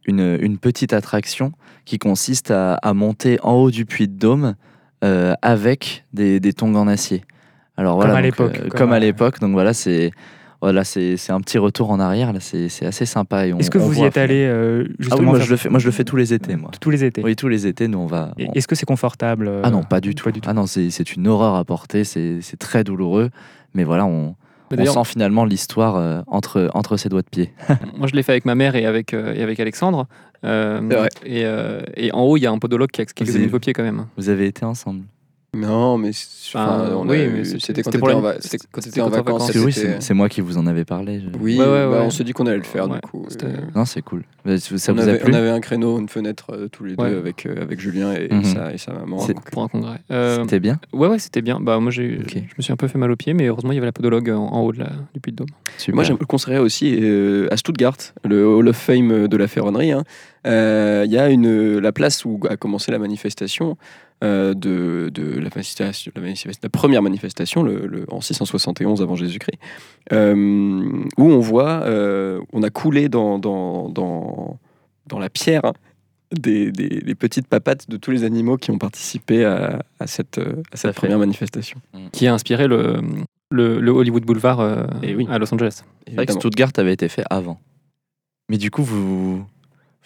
une, 0.08 0.38
une 0.41 0.58
petite 0.58 0.93
attraction 0.93 1.52
qui 1.86 2.00
consiste 2.00 2.52
à, 2.52 2.76
à 2.76 2.93
monter 2.93 3.38
en 3.43 3.54
haut 3.54 3.72
du 3.72 3.86
puits 3.86 4.08
de 4.08 4.17
Dôme 4.17 4.56
euh, 5.04 5.34
avec 5.41 6.06
des, 6.13 6.39
des 6.39 6.54
tongs 6.54 6.76
en 6.76 6.88
acier. 6.88 7.24
Alors 7.78 8.00
Comme 8.00 8.10
à 8.12 8.22
l'époque, 8.22 8.60
euh, 8.63 8.70
comme 8.70 8.91
à- 8.93 9.00
l'époque, 9.00 9.39
donc 9.39 9.52
voilà, 9.52 9.74
c'est 9.74 10.12
voilà, 10.60 10.84
c'est 10.84 11.13
un 11.30 11.39
petit 11.39 11.60
retour 11.60 11.91
en 11.91 12.00
arrière, 12.00 12.34
là, 12.34 12.39
c'est 12.39 12.65
assez 12.84 13.06
sympa. 13.06 13.46
Est-ce 13.46 13.70
que 13.70 13.78
on 13.78 13.82
vous 13.86 14.00
y 14.00 14.04
êtes 14.06 14.17
allé 14.17 14.43
euh, 14.43 14.86
Ah 14.86 14.89
oui, 14.89 14.96
justement 14.98 15.22
moi 15.30 15.38
faire- 15.38 15.46
je, 15.46 15.52
le 15.52 15.58
fais, 15.58 15.70
moi 15.70 15.78
je 15.78 15.86
le 15.86 15.91
fais 15.91 16.04
tous 16.04 16.15
les 16.15 16.34
étés, 16.34 16.56
moi. 16.56 16.72
tous 16.82 16.89
les 16.89 17.04
étés 17.04 17.22
Oui, 17.24 17.36
tous 17.36 17.48
les 17.48 17.67
étés, 17.67 17.88
nous 17.88 18.00
on 18.00 18.08
va. 18.08 18.34
On- 18.39 18.54
Est-ce 18.54 18.67
que 18.67 18.74
c'est 18.74 18.88
confortable 18.88 19.52
Ah 19.62 19.70
non, 19.70 19.84
pas 19.84 20.02
du 20.02 20.15
tout. 20.15 20.32
Ah 20.48 20.54
non, 20.54 20.65
c'est 20.65 21.15
une 21.15 21.28
horreur 21.28 21.54
à 21.54 21.63
porter, 21.63 22.04
c'est 22.04 22.39
c'est 22.41 22.58
très 22.58 22.84
douloureux, 22.84 23.30
mais 23.76 23.84
voilà, 23.84 24.08
on, 24.08 24.36
Mais 24.71 24.89
on 24.89 25.03
sent 25.03 25.12
finalement 25.12 25.45
l'histoire 25.45 25.95
euh, 25.95 26.21
entre, 26.27 26.69
entre 26.73 26.97
ses 26.97 27.10
doigts 27.10 27.21
de 27.21 27.30
pied. 27.30 27.53
Moi, 27.97 28.08
je 28.08 28.15
l'ai 28.15 28.23
fait 28.23 28.34
avec 28.34 28.45
ma 28.45 28.56
mère 28.56 28.75
et 28.75 28.86
avec, 28.86 29.13
euh, 29.13 29.34
et 29.34 29.41
avec 29.41 29.60
Alexandre. 29.60 30.08
Euh, 30.43 31.08
et, 31.25 31.45
et 31.95 32.12
en 32.13 32.21
haut, 32.21 32.38
il 32.38 32.41
y 32.41 32.45
a 32.45 32.51
un 32.51 32.60
podologue 32.60 32.91
qui 32.91 33.01
a 33.01 33.06
qui 33.06 33.23
a 33.23 33.25
examiné 33.25 33.49
vos 33.49 33.60
pieds 33.60 33.73
quand 33.73 33.84
même. 33.84 34.06
Vous 34.17 34.30
avez 34.30 34.45
été 34.45 34.65
ensemble 34.65 35.03
Non, 35.58 35.98
mais 35.98 36.12
Enfin, 36.54 37.02
oui, 37.06 37.28
mais 37.28 37.43
c'était- 37.43 37.60
c'était 37.60 37.82
quand 37.84 37.91
c'était 37.91 37.91
t'étais 37.91 37.98
pour 38.00 38.08
la- 38.08 38.17
en, 38.17 38.22
va- 38.22 38.34
c'était- 38.36 38.48
c'était 38.50 38.67
quand 38.72 38.82
c'était 38.82 38.89
t'étais 38.91 39.02
en 39.02 39.10
vacances. 39.10 39.26
vacances. 39.26 39.46
Parce 39.48 39.52
que 39.60 39.65
oui, 39.65 39.74
c'était- 39.74 39.88
c'est 39.96 40.02
c'est 40.02 40.13
moi 40.13 40.30
qui 40.30 40.39
vous 40.41 40.58
en 40.58 40.65
avais 40.67 40.86
parlé. 40.86 41.20
je- 41.20 41.26
Oui, 41.39 41.58
Ouais, 41.60 41.65
ouais, 41.65 41.65
bah, 41.65 41.89
ouais. 41.89 41.98
on 42.04 42.10
s'est 42.10 42.24
dit 42.24 42.32
qu'on 42.34 42.46
allait 42.48 42.58
le 42.58 42.63
faire 42.63 42.88
Ouais, 42.89 42.96
du 43.04 43.10
coup. 43.10 43.26
c'était- 43.28 43.48
Euh, 43.48 43.58
Non, 43.76 43.84
c'est 43.86 44.02
cool. 44.02 44.24
Mais 44.46 44.58
Ça 44.60 44.91
on, 44.91 44.96
vous 44.96 45.02
avait, 45.02 45.13
a 45.13 45.15
plu 45.17 45.34
on 45.34 45.36
avait 45.36 45.50
un 45.50 45.60
créneau, 45.60 46.00
une 46.00 46.08
fenêtre 46.08 46.52
euh, 46.54 46.67
tous 46.70 46.86
les 46.86 46.96
deux 46.96 47.04
Ouais. 47.04 47.13
avec, 47.13 47.46
euh, 47.46 47.62
avec 47.62 47.80
Julien 47.82 48.13
et, 48.13 48.30
Mhm. 48.34 48.43
sa, 48.46 48.74
et 48.74 48.78
sa 48.78 48.93
maman. 48.93 49.20
C'est- 49.20 49.34
donc, 49.34 49.50
pour 49.52 49.63
un 49.63 49.67
congrès. 49.67 50.00
Euh, 50.12 50.38
C'était 50.43 50.60
bien 50.62 50.80
ouais, 50.93 51.08
ouais, 51.10 51.20
c'était 51.20 51.41
bien. 51.41 51.60
Bah, 51.60 51.80
moi, 51.80 51.91
j'ai, 51.91 52.20
Ok. 52.20 52.34
je 52.36 52.39
me 52.58 52.62
suis 52.62 52.72
un 52.72 52.78
peu 52.78 52.88
fait 52.88 52.98
mal 52.98 53.12
aux 53.12 53.15
pieds, 53.17 53.34
mais 53.34 53.48
heureusement, 53.48 53.72
il 53.74 53.76
y 53.76 53.78
avait 53.80 53.88
la 53.88 53.91
podologue 53.91 54.30
en, 54.30 54.46
en 54.48 54.62
haut 54.62 54.72
de 54.72 54.80
la, 54.80 54.89
du 55.13 55.20
puits 55.20 55.32
de 55.34 55.38
Dôme. 55.38 55.48
Super. 55.78 55.96
Moi, 55.96 56.04
je 56.06 56.13
le 56.13 56.17
conseillerais 56.26 56.62
aussi 56.62 56.98
euh, 57.02 57.48
à 57.52 57.58
Stuttgart, 57.58 57.98
le 58.24 58.48
Hall 58.48 58.67
of 58.70 58.78
Fame 58.78 59.28
de 59.28 59.38
la 59.38 59.48
ferronnerie. 59.48 59.91
hein. 59.91 60.04
Euh, 60.47 61.03
Il 61.05 61.12
y 61.12 61.17
a 61.17 61.29
une, 61.29 61.77
la 61.79 61.91
place 61.91 62.25
où 62.25 62.39
a 62.49 62.57
commencé 62.57 62.91
la 62.91 62.99
manifestation 62.99 63.77
euh, 64.23 64.53
de, 64.55 65.10
de 65.13 65.23
la, 65.36 65.49
manifestation, 65.53 66.12
la, 66.15 66.21
manifestation- 66.21 66.60
la 66.63 66.69
première 66.69 67.01
manifestation 67.03 67.62
le, 67.63 67.86
le- 67.86 68.05
en 68.10 68.19
671 68.21 69.01
avant 69.01 69.15
Jésus-Christ, 69.15 69.60
euh, 70.12 70.33
où 71.17 71.23
on 71.23 71.39
voit, 71.39 71.81
euh, 71.83 72.39
on 72.53 72.63
a 72.63 72.69
coulé 72.69 73.10
dans, 73.10 73.38
dans, 73.39 73.89
dans, 73.89 74.57
dans 75.07 75.19
la 75.19 75.29
pierre 75.29 75.73
des, 76.31 76.71
des- 76.71 77.01
des 77.01 77.15
petites 77.15 77.47
papates 77.47 77.89
de 77.89 77.97
tous 77.97 78.12
les 78.12 78.23
animaux 78.23 78.57
qui 78.57 78.71
ont 78.71 78.77
participé 78.79 79.45
à, 79.45 79.83
à 79.99 80.07
cette, 80.07 80.39
euh, 80.39 80.63
à 80.71 80.77
cette 80.77 80.93
fait. 80.93 81.01
première 81.01 81.19
manifestation. 81.19 81.79
Qui 82.12 82.25
a 82.27 82.33
inspiré 82.33 82.67
le, 82.67 82.97
le, 83.51 83.79
le 83.79 83.91
Hollywood 83.91 84.23
Boulevard 84.25 84.60
euh, 84.60 84.83
Eh 85.03 85.15
oui. 85.15 85.27
à 85.29 85.38
Los 85.38 85.53
Angeles. 85.53 85.83
C'est 86.07 86.15
vrai 86.15 86.25
que. 86.25 86.33
Stuttgart 86.33 86.71
avait 86.77 86.93
été 86.93 87.07
fait 87.07 87.23
avant. 87.29 87.60
Mais 88.49 88.57
du 88.57 88.71
coup, 88.71 88.83
vous. 88.83 89.45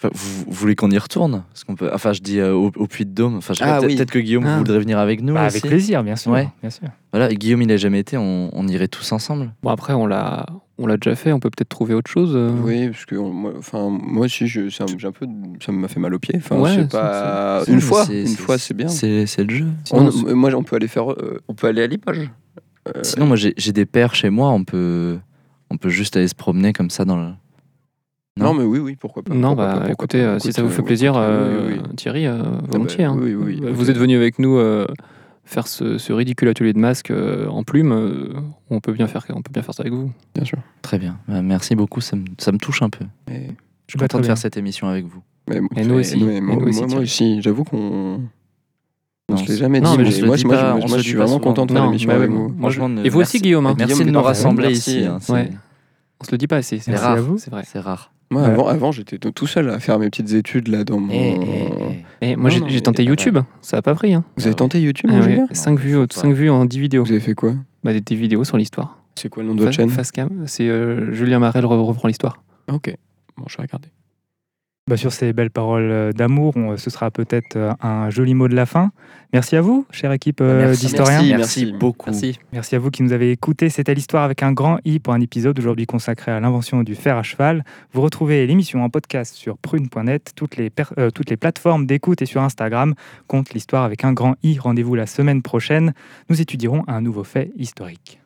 Enfin, 0.03 0.09
vous, 0.13 0.43
vous 0.47 0.51
voulez 0.51 0.75
qu'on 0.75 0.89
y 0.91 0.97
retourne 0.97 1.43
Parce 1.49 1.63
qu'on 1.63 1.75
peut. 1.75 1.89
Enfin, 1.93 2.13
je 2.13 2.21
dis 2.21 2.39
euh, 2.39 2.53
au, 2.53 2.71
au 2.75 2.87
Puy 2.87 3.05
de 3.05 3.11
Dôme. 3.11 3.35
Enfin, 3.37 3.53
Ah 3.61 3.79
peut-être 3.79 3.99
oui. 3.99 4.05
que 4.05 4.19
Guillaume 4.19 4.45
Ah. 4.47 4.57
voudrait 4.57 4.79
venir 4.79 4.97
avec 4.99 5.21
nous. 5.21 5.33
Bah, 5.33 5.47
aussi. 5.47 5.57
Avec 5.57 5.67
plaisir, 5.69 6.03
bien 6.03 6.15
sûr. 6.15 6.31
Ouais. 6.31 6.47
bien 6.61 6.69
sûr. 6.69 6.87
Voilà, 7.13 7.29
et 7.31 7.35
Guillaume, 7.35 7.61
il 7.61 7.71
a 7.71 7.77
jamais 7.77 7.99
été. 7.99 8.17
On, 8.17 8.49
on 8.53 8.67
irait 8.67 8.87
tous 8.87 9.11
ensemble. 9.11 9.53
Bon, 9.63 9.69
après, 9.69 9.93
on 9.93 10.05
l'a, 10.07 10.45
on 10.77 10.87
l'a 10.87 10.97
déjà 10.97 11.15
fait. 11.15 11.31
On 11.33 11.39
peut 11.39 11.49
peut-être 11.49 11.69
trouver 11.69 11.93
autre 11.93 12.09
chose. 12.09 12.31
euh. 12.35 12.49
Oui, 12.63 12.89
parce 12.89 13.05
que 13.05 13.15
on- 13.15 13.31
moi, 13.33 13.53
enfin, 13.57 13.89
moi 13.89 14.25
aussi, 14.25 14.47
je, 14.47 14.69
ça, 14.69 14.85
un 14.85 15.11
peu, 15.11 15.27
ça 15.63 15.71
m'a 15.71 15.87
fait 15.87 15.99
mal 15.99 16.13
aux 16.13 16.19
pieds. 16.19 16.35
Enfin, 16.37 16.57
Ouais, 16.57 16.69
je 16.69 16.75
sais 16.75 16.81
c'est- 16.81 16.87
pas. 16.91 17.61
c'est- 17.65 17.71
une 17.71 17.81
fois, 17.81 18.05
c'est- 18.05 18.21
une 18.21 18.27
c'est- 18.27 18.41
fois, 18.41 18.57
c'est 18.57 18.73
bien. 18.73 18.87
C'est 18.87 19.25
c'est 19.25 19.43
le 19.43 19.53
jeu. 19.55 19.67
On- 19.91 20.35
moi, 20.35 20.49
on 20.55 20.63
peut 20.63 20.75
aller 20.77 20.87
faire, 20.87 21.11
euh, 21.11 21.39
on 21.47 21.53
peut 21.53 21.67
aller 21.67 21.81
à 21.83 21.87
Limoges. 21.87 22.29
Euh, 22.87 22.91
sinon, 23.03 23.27
moi, 23.27 23.35
j'ai 23.35 23.53
j'ai 23.57 23.73
des 23.73 23.85
pères 23.85 24.15
chez 24.15 24.29
moi. 24.31 24.49
On 24.49 24.63
peut, 24.63 25.19
on 25.69 25.77
peut 25.77 25.89
juste 25.89 26.17
aller 26.17 26.27
se 26.27 26.33
promener 26.35 26.73
comme 26.73 26.89
ça 26.89 27.05
dans 27.05 27.17
le. 27.17 27.29
Non, 28.39 28.53
mais 28.53 28.63
oui, 28.63 28.79
oui, 28.79 28.95
pourquoi 28.95 29.23
pas. 29.23 29.33
Non, 29.33 29.49
pourquoi 29.49 29.65
bah 29.65 29.71
pas, 29.71 29.77
pourquoi 29.79 29.91
écoutez, 29.91 30.19
pas. 30.19 30.23
euh, 30.25 30.39
si 30.39 30.53
ça 30.53 30.61
vous 30.61 30.69
euh, 30.69 30.71
fait 30.71 30.81
plaisir, 30.83 31.11
écoute, 31.11 31.23
euh, 31.23 31.67
oui, 31.69 31.79
oui. 31.89 31.95
Thierry, 31.95 32.25
euh, 32.27 32.41
volontiers. 32.69 33.05
bah, 33.05 33.11
hein. 33.11 33.19
oui, 33.21 33.61
vous 33.73 33.89
êtes 33.91 33.97
venu 33.97 34.15
avec 34.15 34.39
nous 34.39 34.57
euh, 34.57 34.87
faire 35.43 35.67
ce, 35.67 35.97
ce 35.97 36.13
ridicule 36.13 36.47
atelier 36.47 36.71
de 36.73 36.79
masque 36.79 37.11
euh, 37.11 37.47
en 37.47 37.63
plume. 37.63 37.91
euh, 37.91 38.33
on 38.69 38.79
peut 38.79 38.93
bien 38.93 39.07
faire, 39.07 39.25
on 39.29 39.41
peut 39.41 39.51
bien 39.51 39.61
faire 39.63 39.73
ça 39.75 39.81
avec 39.83 39.93
vous. 39.93 40.11
Bien 40.33 40.45
sûr. 40.45 40.57
Très 40.81 40.97
bien. 40.97 41.17
Bah, 41.27 41.41
merci 41.41 41.75
beaucoup. 41.75 41.99
Ça 42.01 42.15
me, 42.15 42.23
ça 42.37 42.51
me 42.53 42.57
touche 42.57 42.81
un 42.81 42.89
peu. 42.89 43.03
Mais, 43.27 43.47
Je 43.87 43.91
suis 43.93 43.97
Bah, 43.99 44.05
content 44.05 44.17
très 44.17 44.21
de 44.21 44.25
faire 44.27 44.37
cette 44.37 44.55
émission 44.57 44.87
avec 44.87 45.05
vous. 45.05 45.21
mais- 45.49 45.59
Et 45.75 45.83
nous 45.85 45.95
aussi. 45.95 46.23
mais 46.23 46.37
Et 46.37 46.41
moi, 46.41 46.55
nous 46.55 46.67
aussi, 46.69 46.85
moi- 46.85 46.99
aussi, 47.01 47.41
j'avoue 47.41 47.65
qu'on. 47.65 48.21
On 49.29 49.33
Non, 49.35 49.37
se 49.37 49.47
l'est 49.51 49.57
jamais 49.57 49.79
Non, 49.81 49.91
dit, 49.91 49.97
mais 49.97 50.03
mais 50.03 50.09
on 50.09 50.11
se 50.13 50.21
le 50.21 50.27
moi, 50.27 50.35
dit 50.37 50.45
moi, 50.45 50.55
pas- 50.57 50.79
je- 50.81 50.87
moi, 50.87 50.99
suis 50.99 51.13
vraiment 51.13 51.39
content 51.39 51.65
de 51.65 51.71
faire 51.71 51.81
Non, 51.81 51.87
l'émission 51.87 52.09
bah 52.09 52.15
avec 52.15 52.29
vous. 52.31 52.53
Et 53.03 53.09
vous 53.09 53.19
aussi. 53.21 53.39
Guillaume. 53.39 53.65
hein. 53.65 53.75
Merci 53.77 54.03
de 54.05 54.09
nous 54.11 54.21
rassembler 54.21 54.71
ici. 54.71 55.05
On 55.09 55.19
se 56.23 56.31
le 56.31 56.37
dit 56.37 56.47
pas 56.47 56.57
assez. 56.57 56.79
C'est 56.79 56.91
Merci 56.91 57.05
à 57.07 57.15
vous. 57.15 57.37
C'est 57.37 57.49
vrai. 57.49 57.63
C'est 57.65 57.79
rare. 57.79 58.11
Moi, 58.31 58.41
Ouais. 58.43 58.47
avant, 58.49 58.67
avant 58.67 58.91
j'étais 58.91 59.17
tout 59.19 59.45
seul 59.45 59.69
à 59.69 59.79
faire 59.79 59.99
mes 59.99 60.09
petites 60.09 60.31
études 60.33 60.67
là 60.69 60.83
dans 60.83 60.99
mon. 60.99 61.11
Eh, 61.13 61.35
eh, 61.41 62.03
eh. 62.21 62.31
Et 62.31 62.35
moi, 62.35 62.49
j'ai 62.49 62.81
tenté 62.81 63.03
YouTube. 63.03 63.37
Ça 63.61 63.77
a 63.77 63.81
pas 63.81 63.93
pris. 63.93 64.13
Hein. 64.13 64.23
Vous 64.37 64.45
avez 64.47 64.55
tenté 64.55 64.79
YouTube, 64.81 65.09
Ah 65.13 65.17
ouais, 65.17 65.21
Julien? 65.23 65.47
cinq 65.51 65.77
vues, 65.79 65.97
vues 66.33 66.49
en 66.49 66.65
10 66.65 66.79
vidéos. 66.79 67.03
Vous 67.03 67.11
avez 67.11 67.19
fait 67.19 67.33
quoi? 67.35 67.53
Bah, 67.83 67.91
des, 67.93 68.01
des 68.01 68.15
vidéos 68.15 68.43
sur 68.43 68.57
l'histoire. 68.57 68.97
C'est 69.15 69.27
quoi 69.29 69.43
le 69.43 69.49
nom 69.49 69.55
de 69.55 69.59
votre 69.61 69.73
chaîne? 69.73 69.89
Facecam, 69.89 70.29
c'est 70.47 70.67
euh, 70.69 71.11
Julien 71.13 71.39
Marel 71.39 71.65
re- 71.65 71.83
reprend 71.85 72.07
l'histoire. 72.07 72.41
Ok, 72.71 72.95
bon, 73.37 73.43
je 73.49 73.57
vais 73.57 73.63
regarder. 73.63 73.89
Bah, 74.87 74.97
sur 74.97 75.13
ces 75.13 75.31
belles 75.31 75.51
paroles 75.51 75.91
euh, 75.91 76.11
d'amour, 76.11 76.53
on- 76.57 76.75
ce 76.75 76.89
sera 76.89 77.11
peut-être 77.11 77.55
euh, 77.55 77.71
un 77.81 78.09
joli 78.09 78.33
mot 78.33 78.47
de 78.47 78.55
la 78.55 78.65
fin. 78.65 78.91
Merci 79.31 79.55
à 79.55 79.61
vous, 79.61 79.85
chère 79.91 80.11
équipe 80.11 80.41
euh, 80.41 80.57
Merci, 80.65 80.85
d'historiens. 80.87 81.21
merci. 81.21 81.35
Merci 81.37 81.65
beaucoup. 81.71 82.09
Merci. 82.09 82.39
Merci 82.51 82.75
à 82.75 82.79
vous 82.79 82.89
qui 82.89 83.03
nous 83.03 83.13
avez 83.13 83.31
écoutés. 83.31 83.69
C'était 83.69 83.93
l'histoire 83.93 84.23
avec 84.23 84.41
un 84.41 84.51
grand 84.53 84.79
I 84.83 84.97
pour 84.99 85.13
un 85.13 85.21
épisode 85.21 85.57
aujourd'hui 85.59 85.85
consacré 85.85 86.31
à 86.31 86.39
l'invention 86.39 86.81
du 86.81 86.95
fer 86.95 87.15
à 87.15 87.21
cheval. 87.21 87.63
Vous 87.93 88.01
retrouvez 88.01 88.45
l'émission 88.47 88.83
en 88.83 88.89
podcast 88.89 89.35
sur 89.35 89.59
prune.net, 89.59 90.31
toutes 90.35 90.57
les, 90.57 90.71
per- 90.71 90.85
euh, 90.97 91.11
toutes 91.11 91.29
les 91.29 91.37
plateformes 91.37 91.85
d'écoute 91.85 92.23
et 92.23 92.25
sur 92.25 92.41
Instagram. 92.41 92.95
Compte 93.27 93.53
l'histoire 93.53 93.83
avec 93.83 94.03
un 94.03 94.13
grand 94.13 94.33
I. 94.41 94.57
Rendez-vous 94.57 94.95
la 94.95 95.05
semaine 95.05 95.43
prochaine. 95.43 95.93
Nous 96.29 96.41
étudierons 96.41 96.83
un 96.87 97.01
nouveau 97.01 97.23
fait 97.23 97.51
historique. 97.55 98.19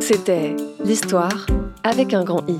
C'était 0.00 0.56
l'histoire 0.82 1.46
avec 1.84 2.14
un 2.14 2.24
grand 2.24 2.42
I. 2.48 2.56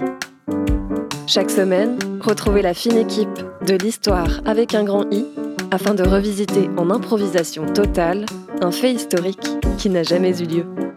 Chaque 1.29 1.51
semaine, 1.51 1.99
retrouvez 2.23 2.63
la 2.63 2.73
fine 2.73 2.97
équipe 2.97 3.29
de 3.67 3.75
l'histoire 3.75 4.41
avec 4.47 4.75
un 4.75 4.83
grand 4.83 5.05
I 5.13 5.27
afin 5.71 5.93
de 5.93 6.03
revisiter 6.03 6.71
en 6.79 6.89
improvisation 6.89 7.67
totale 7.67 8.25
un 8.63 8.71
fait 8.71 8.95
historique 8.95 9.47
qui 9.77 9.91
n'a 9.91 10.05
jamais 10.05 10.41
eu 10.41 10.47
lieu. 10.47 10.88